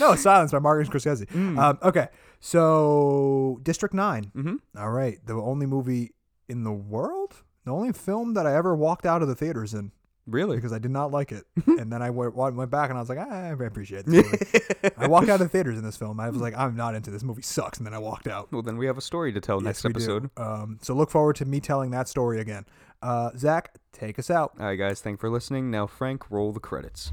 no, 0.00 0.16
Silence 0.16 0.50
by 0.50 0.58
Martin 0.58 0.90
Scorsese. 0.90 1.26
Mm. 1.26 1.58
Um, 1.58 1.78
okay, 1.82 2.08
so 2.40 3.60
District 3.62 3.94
9 3.94 4.32
Mhm. 4.34 4.58
All 4.76 4.90
right, 4.90 5.18
the 5.24 5.34
only 5.34 5.66
movie 5.66 6.12
in 6.48 6.64
the 6.64 6.72
world, 6.72 7.42
the 7.64 7.70
only 7.72 7.92
film 7.92 8.34
that 8.34 8.46
I 8.46 8.54
ever 8.56 8.74
walked 8.74 9.06
out 9.06 9.22
of 9.22 9.28
the 9.28 9.34
theaters 9.34 9.74
in 9.74 9.92
really? 10.26 10.56
because 10.56 10.72
I 10.72 10.78
did 10.78 10.90
not 10.90 11.10
like 11.10 11.32
it, 11.32 11.44
and 11.66 11.92
then 11.92 12.00
I 12.02 12.10
went, 12.10 12.34
went 12.34 12.70
back 12.70 12.88
and 12.90 12.98
I 12.98 13.00
was 13.02 13.08
like, 13.08 13.18
ah, 13.18 13.30
I 13.30 13.48
appreciate 13.50 14.06
this 14.06 14.24
movie. 14.24 14.90
I 14.96 15.06
walked 15.06 15.28
out 15.28 15.34
of 15.40 15.46
the 15.46 15.48
theaters 15.48 15.76
in 15.78 15.84
this 15.84 15.96
film. 15.96 16.18
I 16.20 16.30
was 16.30 16.40
like, 16.40 16.56
I'm 16.56 16.76
not 16.76 16.94
into 16.94 17.10
this 17.10 17.22
movie. 17.22 17.42
Sucks, 17.42 17.78
and 17.78 17.86
then 17.86 17.94
I 17.94 17.98
walked 17.98 18.26
out. 18.26 18.50
Well, 18.52 18.62
then 18.62 18.76
we 18.78 18.86
have 18.86 18.96
a 18.98 19.02
story 19.02 19.32
to 19.32 19.40
tell 19.40 19.60
next 19.60 19.84
Yes, 19.84 19.84
we 19.84 19.92
do. 19.92 19.98
episode. 19.98 20.30
Um, 20.36 20.78
so 20.82 20.94
look 20.94 21.10
forward 21.10 21.36
to 21.36 21.44
me 21.44 21.60
telling 21.60 21.90
that 21.90 22.08
story 22.08 22.40
again. 22.40 22.64
Uh, 23.02 23.30
Zach, 23.36 23.76
take 23.92 24.18
us 24.18 24.30
out. 24.30 24.52
All 24.58 24.66
right, 24.66 24.76
guys. 24.76 25.00
Thanks 25.00 25.20
for 25.20 25.28
listening. 25.28 25.70
Now, 25.70 25.86
Frank, 25.86 26.30
roll 26.30 26.52
the 26.52 26.60
credits. 26.60 27.12